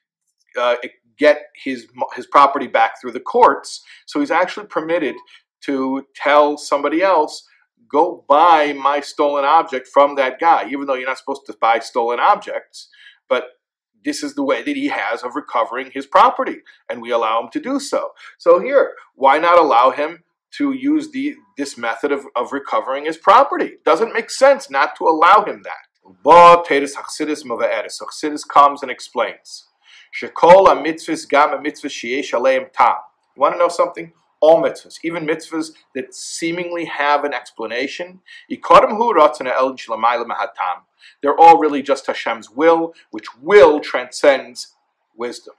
uh, 0.58 0.76
get 1.18 1.46
his 1.54 1.86
his 2.14 2.26
property 2.26 2.66
back 2.66 3.00
through 3.00 3.12
the 3.12 3.20
courts. 3.20 3.82
So 4.06 4.20
he's 4.20 4.30
actually 4.30 4.66
permitted 4.66 5.16
to 5.64 6.06
tell 6.14 6.56
somebody 6.58 7.02
else, 7.02 7.46
"Go 7.88 8.24
buy 8.28 8.72
my 8.72 9.00
stolen 9.00 9.44
object 9.44 9.88
from 9.88 10.14
that 10.16 10.38
guy," 10.38 10.68
even 10.68 10.86
though 10.86 10.94
you're 10.94 11.08
not 11.08 11.18
supposed 11.18 11.46
to 11.46 11.56
buy 11.60 11.78
stolen 11.78 12.20
objects. 12.20 12.88
But 13.28 13.44
this 14.04 14.22
is 14.22 14.34
the 14.34 14.44
way 14.44 14.62
that 14.62 14.76
he 14.76 14.88
has 14.88 15.22
of 15.22 15.34
recovering 15.34 15.90
his 15.90 16.06
property, 16.06 16.62
and 16.88 17.00
we 17.00 17.10
allow 17.10 17.42
him 17.42 17.48
to 17.52 17.60
do 17.60 17.80
so. 17.80 18.10
So 18.38 18.60
here, 18.60 18.94
why 19.14 19.38
not 19.38 19.58
allow 19.58 19.90
him 19.90 20.24
to 20.58 20.72
use 20.72 21.10
the 21.10 21.36
this 21.56 21.78
method 21.78 22.12
of, 22.12 22.26
of 22.36 22.52
recovering 22.52 23.06
his 23.06 23.16
property? 23.16 23.78
Doesn't 23.84 24.12
make 24.12 24.30
sense 24.30 24.68
not 24.68 24.94
to 24.96 25.04
allow 25.04 25.44
him 25.44 25.62
that. 25.62 25.88
But 26.22 26.66
Chassidus 26.66 28.46
comes 28.46 28.82
and 28.82 28.90
explains. 28.90 29.68
Shekol 30.14 30.66
mitzvahs 30.84 31.28
gam 31.28 31.50
mitzvahs 31.64 31.90
sheyesh 31.90 32.32
aleim 32.32 32.70
tam. 32.72 32.94
You 33.34 33.40
want 33.40 33.54
to 33.54 33.58
know 33.58 33.68
something? 33.68 34.12
All 34.40 34.62
mitzvahs, 34.62 34.98
even 35.02 35.26
mitzvahs 35.26 35.72
that 35.94 36.14
seemingly 36.14 36.84
have 36.84 37.24
an 37.24 37.34
explanation, 37.34 38.20
they're 38.48 38.60
all 41.38 41.58
really 41.58 41.82
just 41.82 42.06
Hashem's 42.06 42.50
will, 42.50 42.94
which 43.10 43.34
will 43.40 43.80
transcends 43.80 44.74
wisdom. 45.16 45.54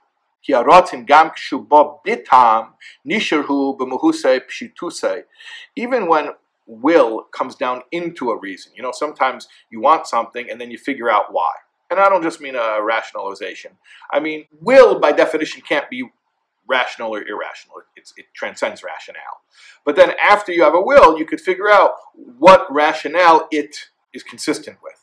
Even 5.76 6.06
when 6.06 6.28
will 6.68 7.22
comes 7.24 7.54
down 7.56 7.82
into 7.92 8.30
a 8.30 8.38
reason. 8.38 8.72
You 8.76 8.82
know, 8.82 8.92
sometimes 8.92 9.48
you 9.70 9.80
want 9.80 10.06
something 10.06 10.48
and 10.48 10.60
then 10.60 10.70
you 10.70 10.78
figure 10.78 11.10
out 11.10 11.32
why 11.32 11.52
and 11.90 12.00
I 12.00 12.08
don't 12.08 12.22
just 12.22 12.40
mean 12.40 12.54
a 12.56 12.82
rationalization. 12.82 13.72
I 14.12 14.20
mean, 14.20 14.46
will 14.60 14.98
by 14.98 15.12
definition 15.12 15.62
can't 15.66 15.88
be 15.88 16.10
rational 16.68 17.14
or 17.14 17.22
irrational. 17.22 17.76
It's, 17.94 18.12
it 18.16 18.26
transcends 18.34 18.82
rationale. 18.82 19.40
But 19.84 19.96
then 19.96 20.12
after 20.22 20.52
you 20.52 20.62
have 20.64 20.74
a 20.74 20.80
will, 20.80 21.18
you 21.18 21.24
could 21.24 21.40
figure 21.40 21.70
out 21.70 21.92
what 22.14 22.66
rationale 22.70 23.48
it 23.50 23.90
is 24.12 24.22
consistent 24.22 24.78
with. 24.82 24.94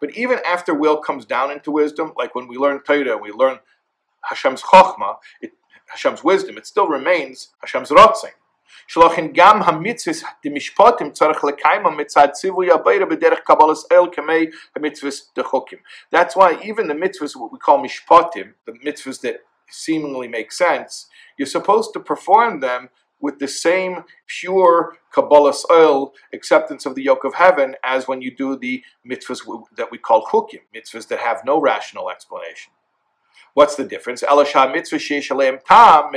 But 0.00 0.16
even 0.16 0.38
after 0.46 0.74
will 0.74 0.96
comes 0.96 1.24
down 1.24 1.50
into 1.50 1.70
wisdom, 1.70 2.12
like 2.16 2.34
when 2.34 2.48
we 2.48 2.56
learn 2.56 2.80
Torah 2.80 3.12
and 3.12 3.20
we 3.20 3.30
learn 3.30 3.58
Hashem's 4.22 4.62
chokhmah, 4.62 5.16
it, 5.40 5.52
Hashem's 5.86 6.24
wisdom, 6.24 6.56
it 6.56 6.66
still 6.66 6.88
remains 6.88 7.50
Hashem's 7.60 7.90
rotzing. 7.90 8.32
That's 16.10 16.36
why 16.36 16.60
even 16.62 16.88
the 16.88 16.94
mitzvahs, 16.94 17.36
what 17.36 17.52
we 17.52 17.58
call 17.58 17.82
mishpatim, 17.82 18.54
the 18.66 18.72
mitzvahs 18.72 19.20
that 19.22 19.40
seemingly 19.70 20.28
make 20.28 20.52
sense, 20.52 21.08
you're 21.38 21.46
supposed 21.46 21.92
to 21.94 22.00
perform 22.00 22.60
them 22.60 22.90
with 23.20 23.38
the 23.38 23.48
same 23.48 24.04
pure 24.26 24.98
Kabbalah 25.12 25.54
oil 25.70 26.12
acceptance 26.32 26.84
of 26.84 26.94
the 26.94 27.02
yoke 27.02 27.24
of 27.24 27.34
heaven 27.34 27.74
as 27.82 28.06
when 28.06 28.20
you 28.20 28.34
do 28.34 28.56
the 28.56 28.82
mitzvahs 29.08 29.40
that 29.76 29.90
we 29.90 29.98
call 29.98 30.26
chukim, 30.26 30.60
mitzvahs 30.74 31.08
that 31.08 31.20
have 31.20 31.42
no 31.44 31.60
rational 31.60 32.10
explanation. 32.10 32.72
What's 33.54 33.76
the 33.76 33.84
difference? 33.84 34.22
Elasha 34.22 34.72
mitzvah 34.72 34.98
tam. 34.98 36.10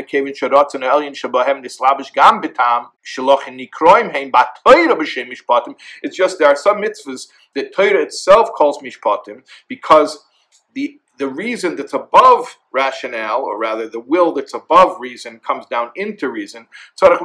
It's 6.02 6.16
just 6.16 6.40
there 6.40 6.48
are 6.48 6.56
some 6.56 6.82
mitzvahs 6.82 7.28
that 7.54 7.76
Torah 7.76 8.02
itself 8.02 8.50
calls 8.54 8.80
mishpatim 8.80 9.44
because 9.68 10.26
the 10.74 11.00
the 11.18 11.28
reason 11.28 11.76
that's 11.76 11.94
above 11.94 12.58
rationale, 12.72 13.42
or 13.42 13.58
rather 13.58 13.90
the 13.90 14.00
will 14.00 14.34
that's 14.34 14.54
above 14.54 15.00
reason, 15.00 15.40
comes 15.40 15.66
down 15.66 15.90
into 15.96 16.30
reason. 16.30 16.68
So 16.96 17.10
now 17.10 17.20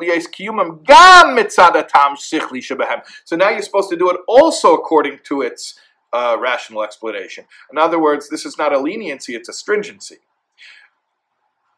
you're 3.51 3.63
supposed 3.63 3.91
to 3.91 3.97
do 3.97 4.11
it 4.11 4.21
also 4.27 4.75
according 4.75 5.19
to 5.25 5.43
its 5.43 5.79
uh, 6.13 6.37
rational 6.39 6.83
explanation. 6.83 7.45
In 7.71 7.79
other 7.79 8.01
words, 8.01 8.29
this 8.29 8.45
is 8.45 8.59
not 8.59 8.73
a 8.73 8.79
leniency, 8.79 9.35
it's 9.35 9.49
a 9.49 9.53
stringency. 9.53 10.19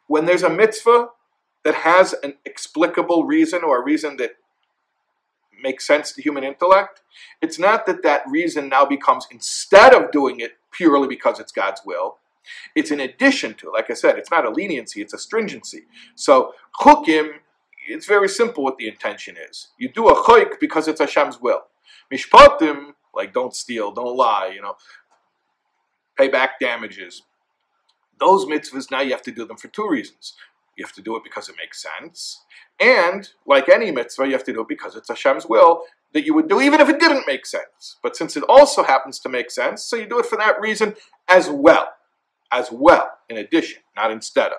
When 0.07 0.27
there's 0.27 0.42
a 0.42 0.51
mitzvah 0.51 1.09
that 1.64 1.75
has 1.77 2.14
an 2.23 2.35
explicable 2.44 3.25
reason 3.25 3.62
or 3.64 3.81
a 3.81 3.85
reason 3.85 4.16
that 4.18 4.33
makes 5.62 5.87
sense 5.87 6.12
to 6.12 6.23
human 6.23 6.44
intellect, 6.44 7.01
it's 7.40 7.59
not 7.59 7.87
that 7.87 8.03
that 8.03 8.23
reason 8.29 8.68
now 8.68 8.85
becomes, 8.85 9.27
instead 9.31 9.94
of 9.94 10.12
doing 10.12 10.40
it 10.40 10.53
purely 10.70 11.09
because 11.09 11.40
it's 11.40 11.53
God's 11.53 11.81
will, 11.87 12.18
it's 12.75 12.90
in 12.90 13.01
addition 13.01 13.55
to, 13.55 13.70
like 13.73 13.90
I 13.90 13.94
said, 13.94 14.18
it's 14.18 14.31
not 14.31 14.44
a 14.44 14.51
leniency, 14.51 15.01
it's 15.01 15.14
a 15.14 15.18
stringency. 15.18 15.85
So, 16.14 16.53
chukim, 16.81 17.38
it's 17.88 18.07
very 18.07 18.29
simple 18.29 18.64
what 18.64 18.77
the 18.77 18.88
intention 18.88 19.37
is. 19.51 19.68
You 19.79 19.88
do 19.88 20.09
a 20.09 20.14
chayk 20.14 20.61
because 20.61 20.88
it's 20.88 21.01
Hashem's 21.01 21.40
will. 21.40 21.62
Mishpatim, 22.12 22.92
like 23.16 23.33
don't 23.33 23.55
steal, 23.55 23.92
don't 23.92 24.16
lie, 24.16 24.53
you 24.55 24.62
know, 24.62 24.77
pay 26.16 26.29
back 26.29 26.61
damages. 26.61 27.22
Those 28.20 28.44
mitzvahs, 28.44 28.90
now 28.90 29.00
you 29.00 29.11
have 29.11 29.22
to 29.22 29.33
do 29.33 29.44
them 29.44 29.57
for 29.57 29.68
two 29.68 29.88
reasons. 29.88 30.35
You 30.77 30.85
have 30.85 30.94
to 30.94 31.03
do 31.03 31.16
it 31.16 31.24
because 31.24 31.48
it 31.48 31.57
makes 31.59 31.83
sense. 31.83 32.42
And, 32.81 33.29
like 33.46 33.68
any 33.68 33.90
mitzvah, 33.90 34.27
you 34.27 34.33
have 34.33 34.44
to 34.44 34.53
do 34.53 34.62
it 34.62 34.68
because 34.68 34.96
it's 34.96 35.09
Hashem's 35.09 35.46
will 35.46 35.83
that 36.12 36.24
you 36.24 36.35
would 36.35 36.48
do, 36.48 36.61
even 36.61 36.81
if 36.81 36.88
it 36.88 37.00
didn't 37.00 37.27
make 37.27 37.44
sense. 37.44 37.96
But 38.03 38.16
since 38.16 38.37
it 38.37 38.44
also 38.48 38.83
happens 38.85 39.18
to 39.20 39.29
make 39.29 39.50
sense, 39.50 39.85
so 39.85 39.96
you 39.96 40.07
do 40.07 40.18
it 40.20 40.27
for 40.27 40.38
that 40.38 40.61
reason 40.61 40.94
as 41.29 41.48
well. 41.48 41.88
As 42.53 42.70
well, 42.70 43.11
in 43.29 43.37
addition, 43.37 43.83
not 43.96 44.12
instead 44.12 44.53
of. 44.53 44.59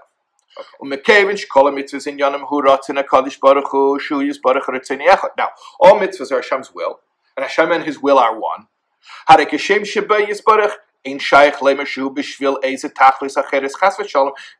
Now, 5.37 5.49
all 5.79 5.99
mitzvahs 5.99 6.31
are 6.31 6.35
Hashem's 6.37 6.73
will, 6.73 6.99
Hashem 7.43 7.71
and 7.71 7.83
His 7.83 8.01
will 8.01 8.17
are 8.17 8.39
one. 8.39 8.67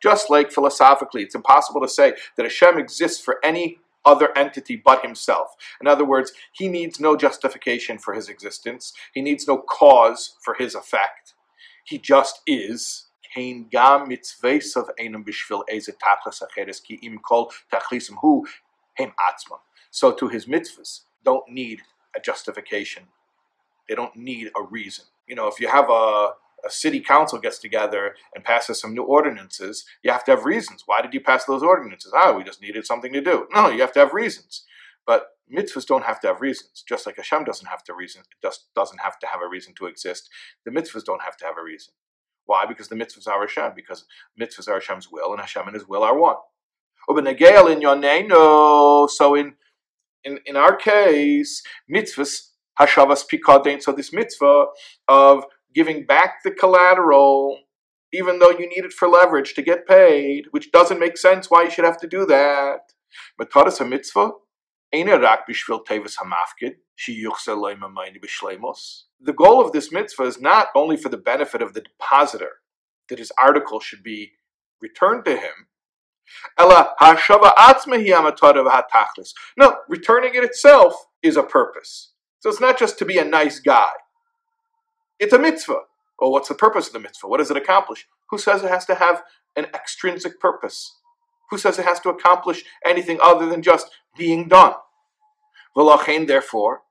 Just 0.01 0.29
like 0.29 0.51
philosophically, 0.51 1.23
it's 1.23 1.35
impossible 1.35 1.81
to 1.81 1.87
say 1.87 2.13
that 2.37 2.43
Hashem 2.43 2.77
exists 2.77 3.23
for 3.23 3.39
any 3.43 3.79
other 4.05 4.37
entity 4.37 4.75
but 4.75 5.01
himself. 5.03 5.55
In 5.81 5.87
other 5.87 6.05
words, 6.05 6.31
he 6.51 6.67
needs 6.67 6.99
no 6.99 7.17
justification 7.17 7.97
for 7.97 8.13
his 8.13 8.29
existence. 8.29 8.93
He 9.13 9.21
needs 9.21 9.47
no 9.47 9.57
cause 9.57 10.35
for 10.43 10.53
his 10.53 10.75
effect. 10.75 11.33
He 11.83 11.97
just 11.97 12.41
is. 12.45 13.07
So 19.91 20.11
to 20.11 20.27
his 20.29 20.45
mitzvahs 20.45 21.01
don't 21.23 21.49
need 21.49 21.81
a 22.15 22.19
justification. 22.19 23.03
They 23.87 23.95
don't 23.95 24.15
need 24.15 24.51
a 24.57 24.63
reason. 24.63 25.05
You 25.27 25.35
know, 25.35 25.47
if 25.47 25.59
you 25.59 25.67
have 25.67 25.89
a, 25.89 26.31
a 26.65 26.69
city 26.69 26.99
council 26.99 27.39
gets 27.39 27.59
together 27.59 28.15
and 28.33 28.43
passes 28.43 28.79
some 28.79 28.93
new 28.93 29.03
ordinances, 29.03 29.85
you 30.03 30.11
have 30.11 30.23
to 30.25 30.31
have 30.31 30.45
reasons. 30.45 30.83
Why 30.85 31.01
did 31.01 31.13
you 31.13 31.21
pass 31.21 31.45
those 31.45 31.63
ordinances? 31.63 32.13
Ah, 32.15 32.31
we 32.31 32.43
just 32.43 32.61
needed 32.61 32.85
something 32.85 33.13
to 33.13 33.21
do. 33.21 33.47
No, 33.53 33.69
you 33.69 33.81
have 33.81 33.93
to 33.93 33.99
have 33.99 34.13
reasons. 34.13 34.63
But 35.05 35.27
mitzvahs 35.51 35.85
don't 35.85 36.05
have 36.05 36.19
to 36.21 36.27
have 36.27 36.41
reasons, 36.41 36.83
just 36.87 37.05
like 37.05 37.17
Hashem 37.17 37.43
doesn't 37.43 37.67
have 37.67 37.83
to 37.83 37.93
reason. 37.93 38.21
It 38.21 38.45
just 38.45 38.73
doesn't 38.75 39.01
have 39.01 39.19
to 39.19 39.27
have 39.27 39.41
a 39.41 39.47
reason 39.47 39.73
to 39.75 39.85
exist. 39.85 40.29
The 40.65 40.71
mitzvahs 40.71 41.05
don't 41.05 41.21
have 41.21 41.37
to 41.37 41.45
have 41.45 41.57
a 41.59 41.63
reason. 41.63 41.93
Why? 42.45 42.65
Because 42.65 42.87
the 42.87 42.95
mitzvahs 42.95 43.27
are 43.27 43.41
Hashem. 43.41 43.73
Because 43.75 44.05
mitzvahs 44.39 44.67
are 44.67 44.75
Hashem's 44.75 45.11
will, 45.11 45.31
and 45.31 45.39
Hashem 45.39 45.67
and 45.67 45.75
His 45.75 45.87
will 45.87 46.03
are 46.03 46.17
one. 46.17 46.37
So 47.07 49.35
in 49.35 49.53
in, 50.25 50.39
in 50.45 50.57
our 50.57 50.75
case, 50.75 51.63
mitzvahs, 51.89 52.49
hashavas 52.79 53.23
pikadein, 53.31 53.81
so 53.81 53.91
this 53.91 54.11
mitzvah 54.11 54.65
of 55.07 55.45
giving 55.73 56.05
back 56.05 56.43
the 56.43 56.51
collateral, 56.51 57.59
even 58.11 58.39
though 58.39 58.49
you 58.49 58.67
need 58.67 58.85
it 58.85 58.93
for 58.93 59.07
leverage 59.07 59.53
to 59.53 59.61
get 59.61 59.87
paid, 59.87 60.45
which 60.51 60.71
doesn't 60.71 60.99
make 60.99 61.17
sense 61.17 61.49
why 61.49 61.63
you 61.63 61.69
should 61.69 61.85
have 61.85 61.99
to 61.99 62.07
do 62.07 62.25
that. 62.25 62.91
But 63.37 63.51
Mataras 63.51 63.79
a 63.79 63.85
mitzvah, 63.85 64.31
the 64.91 65.03
goal 69.33 69.65
of 69.65 69.71
this 69.71 69.91
mitzvah 69.91 70.23
is 70.23 70.41
not 70.41 70.67
only 70.75 70.97
for 70.97 71.09
the 71.09 71.17
benefit 71.17 71.61
of 71.61 71.73
the 71.73 71.81
depositor, 71.81 72.51
that 73.09 73.19
his 73.19 73.31
article 73.37 73.79
should 73.79 74.03
be 74.03 74.31
returned 74.81 75.25
to 75.25 75.35
him, 75.35 75.67
No, 79.57 79.77
returning 79.87 80.35
it 80.35 80.43
itself 80.43 81.07
is 81.21 81.37
a 81.37 81.43
purpose. 81.43 82.11
So 82.39 82.49
it's 82.49 82.61
not 82.61 82.77
just 82.77 82.99
to 82.99 83.05
be 83.05 83.17
a 83.17 83.25
nice 83.25 83.59
guy. 83.59 83.91
It's 85.19 85.33
a 85.33 85.39
mitzvah. 85.39 85.81
Well, 86.19 86.31
what's 86.31 86.49
the 86.49 86.55
purpose 86.55 86.87
of 86.87 86.93
the 86.93 86.99
mitzvah? 86.99 87.27
What 87.27 87.37
does 87.37 87.51
it 87.51 87.57
accomplish? 87.57 88.07
Who 88.29 88.37
says 88.37 88.63
it 88.63 88.69
has 88.69 88.85
to 88.85 88.95
have 88.95 89.23
an 89.55 89.65
extrinsic 89.73 90.39
purpose? 90.39 90.95
Who 91.49 91.57
says 91.57 91.77
it 91.79 91.85
has 91.85 91.99
to 92.01 92.09
accomplish 92.09 92.63
anything 92.85 93.19
other 93.21 93.47
than 93.47 93.61
just 93.61 93.87
being 94.17 94.47
done? 94.47 94.73
therefore, 96.25 96.81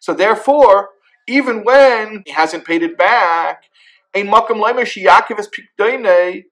so 0.00 0.14
therefore, 0.14 0.88
even 1.28 1.64
when 1.64 2.22
he 2.26 2.32
hasn't 2.32 2.64
paid 2.64 2.82
it 2.82 2.98
back, 2.98 3.64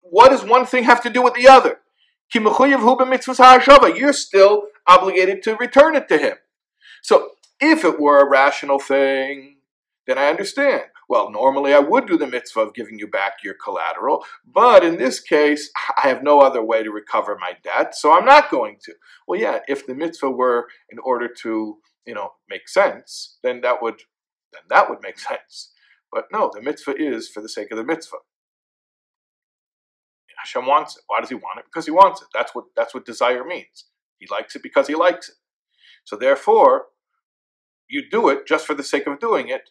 what 0.03 0.31
does 0.31 0.45
one 0.45 0.67
thing 0.67 0.85
have 0.85 1.03
to 1.03 1.11
do 1.11 1.23
with 1.23 1.35
the 1.35 1.49
other? 1.49 1.81
You're 3.97 4.13
still 4.13 4.69
obligated 4.87 5.43
to 5.45 5.57
return 5.57 5.97
it 5.97 6.09
to 6.09 6.19
him. 6.19 6.37
So 7.03 7.31
if 7.61 7.85
it 7.85 8.01
were 8.01 8.21
a 8.21 8.29
rational 8.29 8.79
thing, 8.79 9.57
then 10.07 10.19
I 10.19 10.29
understand. 10.29 10.85
Well, 11.09 11.31
normally 11.31 11.75
I 11.75 11.81
would 11.81 12.07
do 12.07 12.17
the 12.17 12.27
mitzvah 12.27 12.61
of 12.61 12.75
giving 12.75 12.99
you 12.99 13.07
back 13.07 13.45
your 13.45 13.55
collateral, 13.55 14.25
but 14.47 14.83
in 14.83 14.97
this 14.97 15.21
case, 15.21 15.71
I 16.03 16.09
have 16.09 16.23
no 16.23 16.41
other 16.41 16.63
way 16.63 16.83
to 16.83 16.91
recover 16.91 17.37
my 17.39 17.53
debt, 17.63 17.95
so 17.95 18.13
I'm 18.13 18.25
not 18.25 18.51
going 18.51 18.79
to. 18.85 18.95
Well, 19.29 19.39
yeah, 19.39 19.59
if 19.69 19.87
the 19.87 19.95
mitzvah 19.95 20.31
were 20.31 20.67
in 20.91 20.99
order 20.99 21.29
to, 21.43 21.79
you 22.07 22.15
know, 22.15 22.33
make 22.49 22.69
sense, 22.69 23.37
then 23.43 23.61
that 23.61 23.83
would 23.83 24.01
then 24.53 24.63
that 24.71 24.89
would 24.89 25.01
make 25.03 25.19
sense. 25.31 25.73
But 26.15 26.27
no, 26.33 26.51
the 26.55 26.63
mitzvah 26.63 26.95
is 26.97 27.29
for 27.29 27.43
the 27.43 27.49
sake 27.51 27.73
of 27.73 27.79
the 27.79 27.85
mitzvah. 27.85 28.19
Hashem 30.39 30.67
wants 30.67 30.97
it. 30.97 31.03
Why 31.09 31.21
does 31.21 31.31
he 31.31 31.35
want 31.35 31.59
it? 31.59 31.65
Because 31.65 31.87
he 31.87 31.91
wants 31.91 32.23
it. 32.23 32.29
That's 32.35 32.55
what 32.55 32.67
that's 32.77 32.95
what 32.95 33.07
desire 33.07 33.45
means. 33.45 33.87
He 34.19 34.27
likes 34.31 34.55
it 34.55 34.63
because 34.63 34.87
he 34.87 34.95
likes 34.95 35.29
it. 35.31 35.37
So 36.05 36.17
therefore, 36.17 36.87
you 37.89 38.09
do 38.11 38.29
it 38.29 38.47
just 38.47 38.67
for 38.67 38.75
the 38.75 38.83
sake 38.83 39.07
of 39.07 39.19
doing 39.19 39.49
it, 39.49 39.71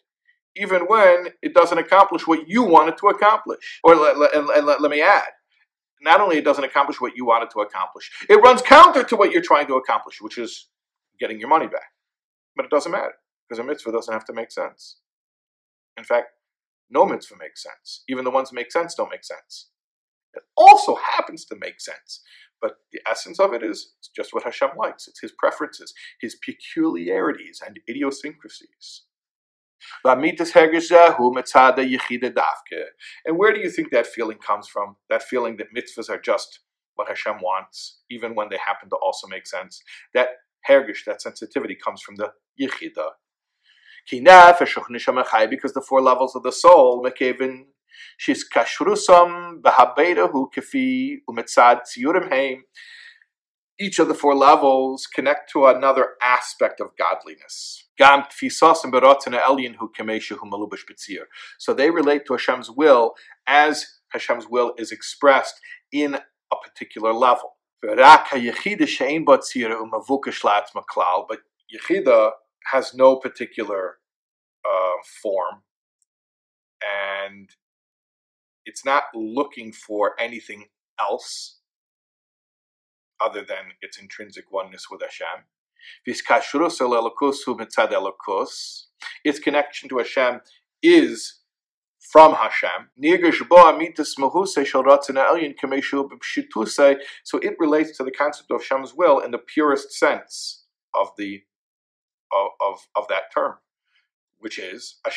even 0.56 0.82
when 0.82 1.28
it 1.42 1.54
doesn't 1.54 1.78
accomplish 1.78 2.26
what 2.26 2.48
you 2.48 2.62
wanted 2.64 2.98
to 2.98 3.08
accomplish. 3.08 3.80
Or 3.84 3.94
let, 3.94 4.18
let, 4.18 4.64
let, 4.64 4.82
let 4.82 4.90
me 4.90 5.00
add, 5.00 5.30
not 6.02 6.20
only 6.20 6.38
it 6.38 6.44
doesn't 6.44 6.64
accomplish 6.64 7.00
what 7.00 7.16
you 7.16 7.24
wanted 7.24 7.50
to 7.50 7.60
accomplish, 7.60 8.10
it 8.28 8.42
runs 8.42 8.62
counter 8.62 9.04
to 9.04 9.16
what 9.16 9.32
you're 9.32 9.42
trying 9.42 9.68
to 9.68 9.76
accomplish, 9.76 10.20
which 10.20 10.38
is 10.38 10.68
getting 11.20 11.38
your 11.38 11.48
money 11.48 11.68
back. 11.68 11.92
But 12.56 12.66
it 12.66 12.70
doesn't 12.70 12.92
matter 12.92 13.14
because 13.48 13.60
a 13.60 13.64
mitzvah 13.64 13.92
doesn't 13.92 14.12
have 14.12 14.24
to 14.26 14.32
make 14.32 14.50
sense. 14.50 14.96
In 15.96 16.04
fact, 16.04 16.28
no 16.90 17.04
mitzvah 17.06 17.36
makes 17.38 17.62
sense. 17.62 18.02
Even 18.08 18.24
the 18.24 18.30
ones 18.30 18.50
that 18.50 18.56
make 18.56 18.72
sense 18.72 18.94
don't 18.94 19.10
make 19.10 19.24
sense. 19.24 19.68
It 20.34 20.42
also 20.56 20.96
happens 20.96 21.44
to 21.46 21.56
make 21.56 21.80
sense. 21.80 22.20
But 22.60 22.76
the 22.92 23.00
essence 23.08 23.38
of 23.38 23.52
it 23.52 23.62
is 23.62 23.92
it's 23.98 24.08
just 24.08 24.32
what 24.34 24.44
Hashem 24.44 24.70
likes. 24.76 25.06
It's 25.08 25.20
his 25.20 25.32
preferences, 25.32 25.92
his 26.20 26.36
peculiarities 26.36 27.62
and 27.64 27.78
idiosyncrasies. 27.88 29.02
And 33.26 33.38
where 33.38 33.52
do 33.52 33.60
you 33.60 33.70
think 33.70 33.90
that 33.90 34.06
feeling 34.06 34.38
comes 34.38 34.66
from? 34.66 34.96
That 35.10 35.22
feeling 35.22 35.56
that 35.58 35.74
mitzvahs 35.76 36.08
are 36.08 36.20
just 36.20 36.60
what 36.94 37.08
Hashem 37.08 37.36
wants, 37.42 38.00
even 38.10 38.34
when 38.34 38.48
they 38.48 38.58
happen 38.64 38.88
to 38.90 38.96
also 38.96 39.26
make 39.26 39.46
sense. 39.46 39.82
That 40.14 40.28
hergish, 40.68 41.04
that 41.06 41.20
sensitivity 41.20 41.74
comes 41.74 42.00
from 42.00 42.16
the 42.16 42.32
yichida. 42.60 43.10
Because 44.10 45.72
the 45.72 45.84
four 45.86 46.00
levels 46.02 46.36
of 46.36 46.42
the 46.42 46.52
soul, 46.52 47.08
she's 48.16 48.48
kashrusam 48.48 49.62
behabedahu 49.62 50.50
tziyurim 51.26 52.28
heim 52.30 52.64
each 53.78 53.98
of 53.98 54.08
the 54.08 54.14
four 54.14 54.34
levels 54.34 55.06
connect 55.06 55.50
to 55.50 55.66
another 55.66 56.10
aspect 56.22 56.80
of 56.80 56.90
godliness. 56.96 57.84
So 61.58 61.74
they 61.74 61.90
relate 61.90 62.26
to 62.26 62.32
Hashem's 62.34 62.70
will 62.70 63.14
as 63.46 63.86
Hashem's 64.12 64.46
will 64.48 64.74
is 64.78 64.92
expressed 64.92 65.60
in 65.92 66.14
a 66.14 66.56
particular 66.62 67.12
level. 67.12 67.56
But 67.82 67.98
Yechida 71.74 72.30
has 72.72 72.94
no 72.94 73.16
particular 73.16 73.98
uh, 74.64 74.96
form, 75.22 75.62
and 76.82 77.50
it's 78.66 78.84
not 78.84 79.04
looking 79.14 79.72
for 79.72 80.12
anything 80.18 80.66
else 80.98 81.58
other 83.20 83.42
than 83.42 83.72
its 83.80 83.98
intrinsic 83.98 84.50
oneness 84.52 84.86
with 84.90 85.02
Hashem. 85.02 85.44
Its 89.24 89.38
connection 89.38 89.88
to 89.88 89.98
Hashem 89.98 90.40
is 90.82 91.40
from 92.10 92.34
Hashem. 92.34 92.90
So 97.24 97.38
it 97.38 97.54
relates 97.58 97.96
to 97.96 98.04
the 98.04 98.10
concept 98.10 98.50
of 98.50 98.60
Hashem's 98.60 98.94
will 98.94 99.18
in 99.20 99.30
the 99.30 99.38
purest 99.38 99.92
sense 99.92 100.64
of 100.94 101.08
the 101.16 101.42
of, 102.60 102.78
of, 102.96 103.08
that 103.08 103.32
term, 103.34 103.54
which 104.38 104.58
is 104.58 104.96
that 105.04 105.12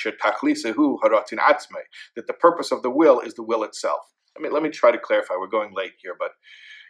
the 2.27 2.34
purpose 2.34 2.71
of 2.71 2.84
the 2.84 2.89
will 2.89 3.19
is 3.19 3.34
the 3.34 3.43
will 3.43 3.63
itself. 3.63 4.01
I 4.38 4.41
mean, 4.41 4.53
let 4.53 4.63
me 4.63 4.69
try 4.69 4.91
to 4.91 4.99
clarify. 4.99 5.34
We're 5.39 5.47
going 5.47 5.73
late 5.73 5.93
here, 6.01 6.15
but 6.17 6.32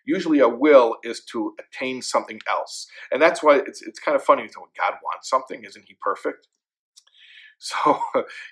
Usually, 0.08 0.40
a 0.40 0.48
will 0.48 1.00
is 1.04 1.20
to 1.34 1.54
attain 1.60 2.02
something 2.02 2.40
else, 2.48 2.88
and 3.12 3.22
that's 3.22 3.44
why 3.44 3.58
it's 3.58 3.82
it's 3.82 4.00
kind 4.00 4.16
of 4.16 4.24
funny. 4.24 4.44
Think, 4.44 4.56
God 4.56 4.94
wants 5.04 5.30
something, 5.30 5.66
isn't 5.66 5.86
He 5.86 5.98
perfect? 6.02 6.48
So, 7.60 8.00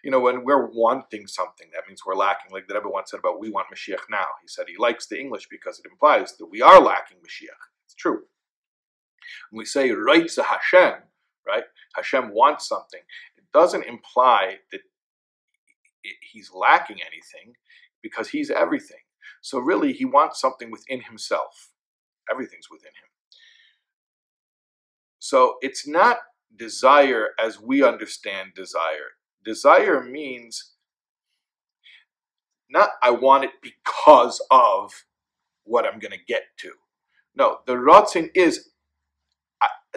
you 0.03 0.09
know, 0.09 0.19
when 0.19 0.43
we're 0.43 0.65
wanting 0.65 1.27
something, 1.27 1.67
that 1.75 1.83
means 1.88 2.01
we're 2.03 2.15
lacking. 2.15 2.51
Like 2.51 2.67
the 2.67 2.73
Rebbe 2.73 2.89
once 2.89 3.11
said 3.11 3.19
about, 3.19 3.39
we 3.39 3.51
want 3.51 3.67
Mashiach 3.71 4.09
now. 4.09 4.25
He 4.41 4.47
said 4.47 4.65
he 4.67 4.77
likes 4.79 5.05
the 5.05 5.19
English 5.19 5.45
because 5.47 5.77
it 5.77 5.85
implies 5.88 6.35
that 6.38 6.47
we 6.47 6.63
are 6.63 6.81
lacking 6.81 7.17
Mashiach. 7.17 7.69
It's 7.85 7.93
true. 7.93 8.23
When 9.51 9.59
we 9.59 9.65
say 9.65 9.89
Reitza 9.89 10.45
Hashem, 10.45 11.03
right? 11.47 11.63
Hashem 11.95 12.34
wants 12.34 12.67
something. 12.67 13.01
It 13.38 13.43
doesn't 13.53 13.86
imply 13.86 14.58
that 14.71 14.81
he's 16.31 16.51
lacking 16.53 16.97
anything 17.01 17.55
because 18.01 18.29
he's 18.29 18.51
everything. 18.51 18.99
So 19.41 19.60
really, 19.60 19.93
he 19.93 20.05
wants 20.05 20.39
something 20.39 20.71
within 20.71 21.01
himself. 21.01 21.71
Everything's 22.31 22.69
within 22.69 22.89
him. 22.89 23.10
So 25.19 25.55
it's 25.62 25.88
not 25.88 26.17
desire 26.55 27.29
as 27.39 27.60
we 27.60 27.84
understand 27.84 28.53
desire. 28.55 29.13
Desire 29.43 30.03
means 30.03 30.73
not 32.69 32.89
I 33.01 33.12
want 33.12 33.43
it 33.43 33.51
because 33.62 34.43
of 34.51 35.05
what 35.63 35.86
I'm 35.86 35.99
going 35.99 36.12
to 36.12 36.25
get 36.27 36.43
to. 36.60 36.71
No, 37.36 37.60
the 37.65 37.73
Ratzon 37.73 38.29
is 38.34 38.69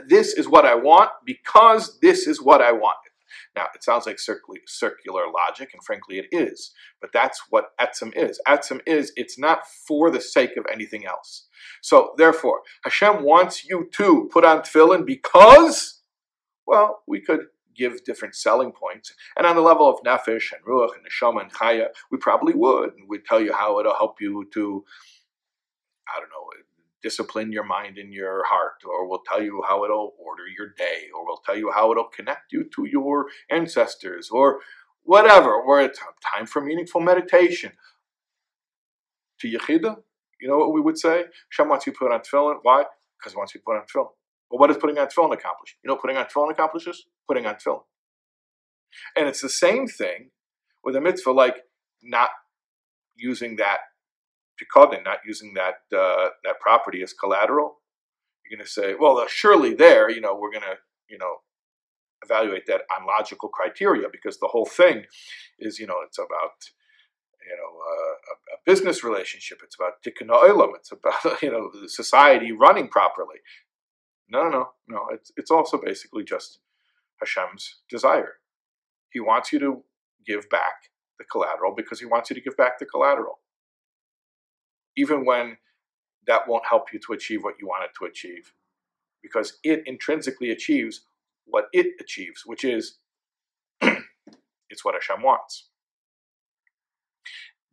this 0.06 0.34
is 0.34 0.48
what 0.48 0.66
I 0.66 0.74
want 0.74 1.10
because 1.24 1.98
this 2.00 2.26
is 2.26 2.42
what 2.42 2.60
I 2.60 2.72
want. 2.72 2.96
Now, 3.56 3.66
it 3.74 3.82
sounds 3.82 4.06
like 4.06 4.18
circular 4.18 5.24
logic, 5.32 5.70
and 5.72 5.82
frankly, 5.84 6.18
it 6.18 6.26
is. 6.32 6.72
But 7.00 7.10
that's 7.12 7.42
what 7.50 7.76
etzem 7.80 8.12
is. 8.16 8.40
Etzem 8.46 8.80
is, 8.86 9.12
it's 9.16 9.38
not 9.38 9.66
for 9.66 10.10
the 10.10 10.20
sake 10.20 10.56
of 10.56 10.64
anything 10.72 11.06
else. 11.06 11.46
So, 11.82 12.14
therefore, 12.16 12.60
Hashem 12.84 13.24
wants 13.24 13.64
you 13.64 13.88
to 13.94 14.28
put 14.32 14.44
on 14.44 14.60
tefillin 14.60 15.04
because, 15.04 16.02
well, 16.66 17.02
we 17.06 17.20
could 17.20 17.46
give 17.76 18.04
different 18.04 18.34
selling 18.34 18.72
points. 18.72 19.12
And 19.36 19.46
on 19.46 19.56
the 19.56 19.62
level 19.62 19.88
of 19.88 20.02
nefesh 20.04 20.52
and 20.52 20.64
ruach 20.66 20.90
and 20.94 21.06
neshama 21.06 21.42
and 21.42 21.52
chaya, 21.52 21.88
we 22.10 22.18
probably 22.18 22.54
would. 22.54 22.94
And 22.98 23.08
we'd 23.08 23.24
tell 23.24 23.40
you 23.40 23.52
how 23.52 23.78
it'll 23.80 23.94
help 23.94 24.20
you 24.20 24.48
to, 24.54 24.84
I 26.08 26.20
don't 26.20 26.28
know, 26.30 26.48
discipline 27.02 27.52
your 27.52 27.64
mind 27.64 27.98
and 27.98 28.12
your 28.12 28.44
heart, 28.46 28.82
or 28.84 29.08
we'll 29.08 29.22
tell 29.26 29.42
you 29.42 29.62
how 29.68 29.84
it'll 29.84 30.14
order 30.18 30.44
your 30.46 30.68
day, 30.76 31.08
or 31.14 31.24
we'll 31.24 31.42
tell 31.44 31.56
you 31.56 31.70
how 31.72 31.90
it'll 31.92 32.04
connect 32.04 32.52
you 32.52 32.64
to 32.74 32.86
your 32.86 33.26
ancestors, 33.50 34.30
or 34.30 34.60
whatever, 35.02 35.52
or 35.54 35.80
it's 35.80 36.00
time 36.34 36.46
for 36.46 36.60
meaningful 36.60 37.00
meditation. 37.00 37.72
To 39.40 39.48
Yechida, 39.48 39.96
you 40.40 40.48
know 40.48 40.58
what 40.58 40.72
we 40.72 40.80
would 40.80 40.98
say? 40.98 41.24
Hashem 41.50 41.68
wants 41.68 41.86
you 41.86 41.92
to 41.92 41.98
put 41.98 42.12
on 42.12 42.20
tefillin. 42.20 42.58
Why? 42.62 42.84
Because 43.18 43.32
he 43.32 43.36
wants 43.36 43.54
you 43.54 43.60
to 43.60 43.64
put 43.64 43.76
on 43.76 43.82
tefillin. 43.82 44.10
Well, 44.50 44.58
what 44.58 44.66
does 44.68 44.76
putting 44.76 44.98
on 44.98 45.06
tefillin 45.06 45.32
accomplish? 45.32 45.76
You 45.82 45.88
know 45.88 45.96
putting 45.96 46.16
on 46.16 46.26
tefillin 46.26 46.50
accomplishes? 46.50 47.06
Putting 47.26 47.46
on 47.46 47.54
tefillin. 47.54 47.82
And 49.16 49.28
it's 49.28 49.40
the 49.40 49.48
same 49.48 49.86
thing 49.86 50.30
with 50.82 50.96
a 50.96 51.00
mitzvah, 51.00 51.32
like 51.32 51.56
not 52.02 52.30
using 53.16 53.56
that 53.56 53.78
Pikadon, 54.58 55.04
not 55.04 55.18
using 55.24 55.54
that 55.54 55.96
uh, 55.96 56.30
that 56.44 56.60
property 56.60 57.02
as 57.02 57.12
collateral, 57.12 57.78
you're 58.44 58.58
going 58.58 58.64
to 58.64 58.70
say, 58.70 58.94
well, 58.98 59.18
uh, 59.18 59.26
surely 59.28 59.74
there, 59.74 60.10
you 60.10 60.20
know, 60.20 60.36
we're 60.36 60.52
going 60.52 60.62
to, 60.62 60.76
you 61.08 61.18
know, 61.18 61.36
evaluate 62.24 62.66
that 62.66 62.82
on 62.96 63.06
logical 63.06 63.48
criteria 63.48 64.08
because 64.10 64.38
the 64.38 64.48
whole 64.48 64.66
thing 64.66 65.04
is, 65.58 65.78
you 65.78 65.86
know, 65.86 65.98
it's 66.04 66.18
about 66.18 66.70
you 67.48 67.56
know, 67.56 67.78
uh, 67.80 68.14
a, 68.32 68.56
a, 68.56 68.58
business 68.66 69.02
relationship. 69.02 69.60
It's 69.64 69.76
about 69.76 70.02
tikkun 70.04 70.28
olam. 70.28 70.74
It's 70.76 70.92
about 70.92 71.42
you 71.42 71.50
know 71.50 71.70
society 71.86 72.52
running 72.52 72.88
properly. 72.88 73.36
No, 74.28 74.42
no, 74.44 74.50
no, 74.50 74.66
no. 74.88 75.06
It's 75.12 75.32
it's 75.36 75.50
also 75.50 75.78
basically 75.82 76.24
just 76.24 76.58
Hashem's 77.20 77.76
desire. 77.88 78.34
He 79.10 79.20
wants 79.20 79.52
you 79.52 79.58
to 79.60 79.82
give 80.26 80.50
back 80.50 80.90
the 81.18 81.24
collateral 81.24 81.74
because 81.74 82.00
he 82.00 82.06
wants 82.06 82.28
you 82.30 82.34
to 82.34 82.42
give 82.42 82.56
back 82.56 82.78
the 82.78 82.84
collateral, 82.84 83.38
even 84.98 85.24
when 85.24 85.56
that 86.26 86.46
won't 86.46 86.66
help 86.66 86.92
you 86.92 86.98
to 87.06 87.12
achieve 87.14 87.42
what 87.42 87.54
you 87.60 87.66
want 87.66 87.84
it 87.84 87.90
to 87.98 88.04
achieve, 88.04 88.52
because 89.22 89.58
it 89.62 89.82
intrinsically 89.86 90.50
achieves 90.50 91.06
what 91.46 91.66
it 91.72 91.86
achieves, 92.00 92.42
which 92.44 92.64
is 92.64 92.98
it's 93.80 94.84
what 94.84 94.94
Hashem 94.94 95.22
wants. 95.22 95.68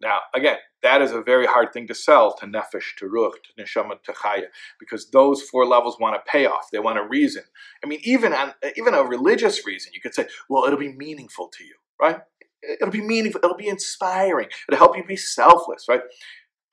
Now, 0.02 0.20
again, 0.34 0.58
that 0.84 1.02
is 1.02 1.12
a 1.12 1.22
very 1.22 1.46
hard 1.46 1.72
thing 1.74 1.88
to 1.88 1.96
sell 1.96 2.36
to 2.36 2.46
nefesh, 2.46 2.96
to 3.00 3.06
ruach, 3.06 3.36
to 3.44 3.64
neshama, 3.64 4.02
to 4.04 4.12
chaya, 4.12 4.48
because 4.80 5.10
those 5.10 5.42
four 5.42 5.66
levels 5.66 5.98
want 6.00 6.16
a 6.16 6.20
payoff. 6.30 6.70
They 6.72 6.80
want 6.80 7.00
a 7.00 7.08
reason. 7.08 7.44
I 7.84 7.88
mean, 7.88 8.02
even 8.04 8.34
on, 8.34 8.54
even 8.76 8.94
a 8.94 9.04
religious 9.04 9.66
reason, 9.66 9.94
you 9.96 10.02
could 10.02 10.14
say, 10.14 10.28
well, 10.50 10.66
it'll 10.66 10.80
be 10.80 10.94
meaningful 10.94 11.48
to 11.58 11.64
you, 11.64 11.76
right? 12.00 12.20
It'll 12.62 12.92
be 12.92 13.02
meaningful. 13.02 13.40
It'll 13.44 13.56
be 13.56 13.70
inspiring. 13.70 14.50
It'll 14.68 14.78
help 14.80 14.98
you 14.98 15.04
be 15.06 15.16
selfless, 15.16 15.86
right? 15.88 16.02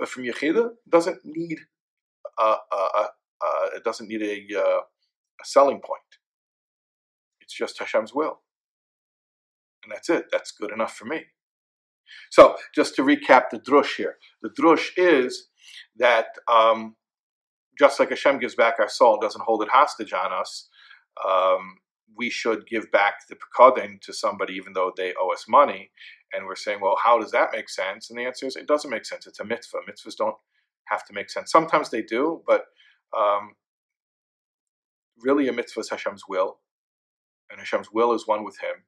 But 0.02 0.08
from 0.08 0.24
Yechida, 0.24 0.70
doesn't 0.88 1.20
need 1.24 1.60
a, 2.36 2.42
a, 2.42 2.56
a, 2.72 3.08
a 3.40 3.76
it 3.76 3.84
doesn't 3.84 4.08
need 4.08 4.20
a, 4.20 4.60
uh, 4.60 4.80
a 4.80 5.44
selling 5.44 5.76
point. 5.76 6.00
It's 7.40 7.54
just 7.54 7.78
Hashem's 7.78 8.12
will, 8.12 8.40
and 9.84 9.92
that's 9.92 10.10
it. 10.10 10.24
That's 10.32 10.50
good 10.50 10.72
enough 10.72 10.96
for 10.96 11.04
me. 11.04 11.26
So, 12.32 12.56
just 12.74 12.96
to 12.96 13.04
recap 13.04 13.50
the 13.52 13.60
drush 13.60 13.94
here, 13.94 14.16
the 14.42 14.50
drush 14.50 14.88
is 14.96 15.50
that 15.98 16.30
um, 16.50 16.96
just 17.78 18.00
like 18.00 18.08
Hashem 18.08 18.40
gives 18.40 18.56
back 18.56 18.80
our 18.80 18.88
soul 18.88 19.20
doesn't 19.20 19.44
hold 19.44 19.62
it 19.62 19.68
hostage 19.68 20.12
on 20.12 20.32
us, 20.32 20.68
um, 21.24 21.76
we 22.16 22.28
should 22.28 22.66
give 22.66 22.90
back 22.90 23.28
the 23.28 23.36
pikadon 23.36 24.00
to 24.00 24.12
somebody 24.12 24.54
even 24.54 24.72
though 24.72 24.92
they 24.96 25.14
owe 25.20 25.32
us 25.32 25.44
money. 25.48 25.92
And 26.32 26.46
we're 26.46 26.56
saying, 26.56 26.80
well, 26.80 26.96
how 27.02 27.18
does 27.18 27.30
that 27.32 27.50
make 27.52 27.68
sense? 27.68 28.10
And 28.10 28.18
the 28.18 28.24
answer 28.24 28.46
is, 28.46 28.56
it 28.56 28.66
doesn't 28.66 28.90
make 28.90 29.04
sense. 29.04 29.26
It's 29.26 29.40
a 29.40 29.44
mitzvah. 29.44 29.78
Mitzvahs 29.88 30.16
don't 30.16 30.36
have 30.84 31.04
to 31.06 31.12
make 31.12 31.30
sense. 31.30 31.50
Sometimes 31.50 31.90
they 31.90 32.02
do, 32.02 32.42
but 32.46 32.64
um, 33.16 33.52
really 35.18 35.48
a 35.48 35.52
mitzvah 35.52 35.80
is 35.80 35.90
Hashem's 35.90 36.24
will, 36.28 36.58
and 37.50 37.60
Hashem's 37.60 37.92
will 37.92 38.12
is 38.14 38.26
one 38.26 38.44
with 38.44 38.58
Him. 38.60 38.84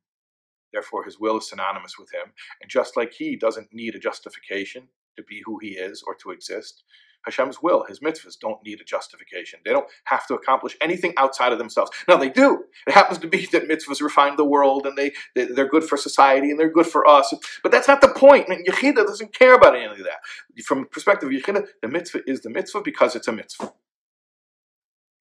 Therefore, 0.75 1.05
his 1.05 1.21
will 1.21 1.39
is 1.39 1.49
synonymous 1.49 1.99
with 1.99 2.13
him. 2.13 2.33
And 2.61 2.69
just 2.69 2.97
like 2.97 3.13
he 3.13 3.37
doesn't 3.37 3.73
need 3.73 3.95
a 3.95 4.01
justification 4.01 4.89
to 5.17 5.23
be 5.23 5.41
who 5.47 5.59
he 5.63 5.69
is 5.69 6.03
or 6.05 6.17
to 6.17 6.33
exist, 6.33 6.83
Hashem's 7.25 7.63
will, 7.63 7.85
his 7.85 8.01
mitzvahs, 8.01 8.39
don't 8.39 8.63
need 8.65 8.81
a 8.81 8.85
justification. 8.85 9.61
They 9.65 9.71
don't 9.71 9.89
have 10.05 10.27
to 10.27 10.35
accomplish 10.35 10.77
anything 10.81 11.15
outside 11.17 11.53
of 11.53 11.59
themselves. 11.59 11.91
Now 12.07 12.17
they 12.17 12.29
do. 12.29 12.65
It 12.87 12.93
happens 12.93 13.19
to 13.21 13.27
be 13.27 13.47
that 13.47 13.69
mitzvahs 13.69 14.01
refine 14.01 14.37
the 14.37 14.45
world 14.45 14.87
and 14.87 14.97
they, 14.97 15.13
they 15.35 15.61
are 15.61 15.69
good 15.69 15.85
for 15.85 15.97
society 15.97 16.51
and 16.51 16.59
they're 16.59 16.71
good 16.71 16.87
for 16.87 17.09
us. 17.09 17.33
But 17.63 17.73
that's 17.73 17.89
not 17.89 18.01
the 18.01 18.09
point. 18.09 18.47
I 18.49 18.57
mean, 18.57 18.65
Yechida 18.65 19.07
doesn't 19.07 19.35
care 19.35 19.55
about 19.55 19.75
any 19.75 19.87
of 19.87 19.99
that. 19.99 20.65
From 20.65 20.81
the 20.81 20.87
perspective 20.87 21.29
of 21.29 21.35
Yechida, 21.35 21.67
the 21.83 21.89
mitzvah 21.89 22.21
is 22.27 22.43
the 22.43 22.51
mitzvah 22.51 22.83
because 22.83 23.17
it's 23.17 23.29
a 23.29 23.33
mitzvah. 23.33 23.73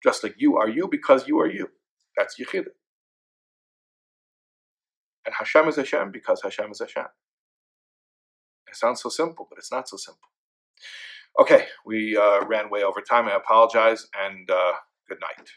Just 0.03 0.23
like 0.23 0.35
you 0.37 0.57
are 0.57 0.69
you 0.69 0.87
because 0.89 1.27
you 1.27 1.39
are 1.39 1.49
you. 1.49 1.69
That's 2.17 2.35
Yechida. 2.39 2.67
And 5.25 5.35
Hashem 5.37 5.67
is 5.69 5.77
Hashem 5.77 6.11
because 6.11 6.41
Hashem 6.43 6.71
is 6.71 6.79
Hashem. 6.79 7.05
It 8.67 8.75
sounds 8.75 9.01
so 9.01 9.09
simple, 9.09 9.47
but 9.49 9.57
it's 9.57 9.71
not 9.71 9.87
so 9.87 9.97
simple. 9.97 10.27
Okay, 11.39 11.65
we 11.85 12.15
uh, 12.15 12.45
ran 12.45 12.69
way 12.69 12.83
over 12.83 13.01
time. 13.01 13.27
I 13.27 13.35
apologize, 13.35 14.05
and 14.23 14.49
uh, 14.49 14.73
good 15.09 15.19
night. 15.19 15.49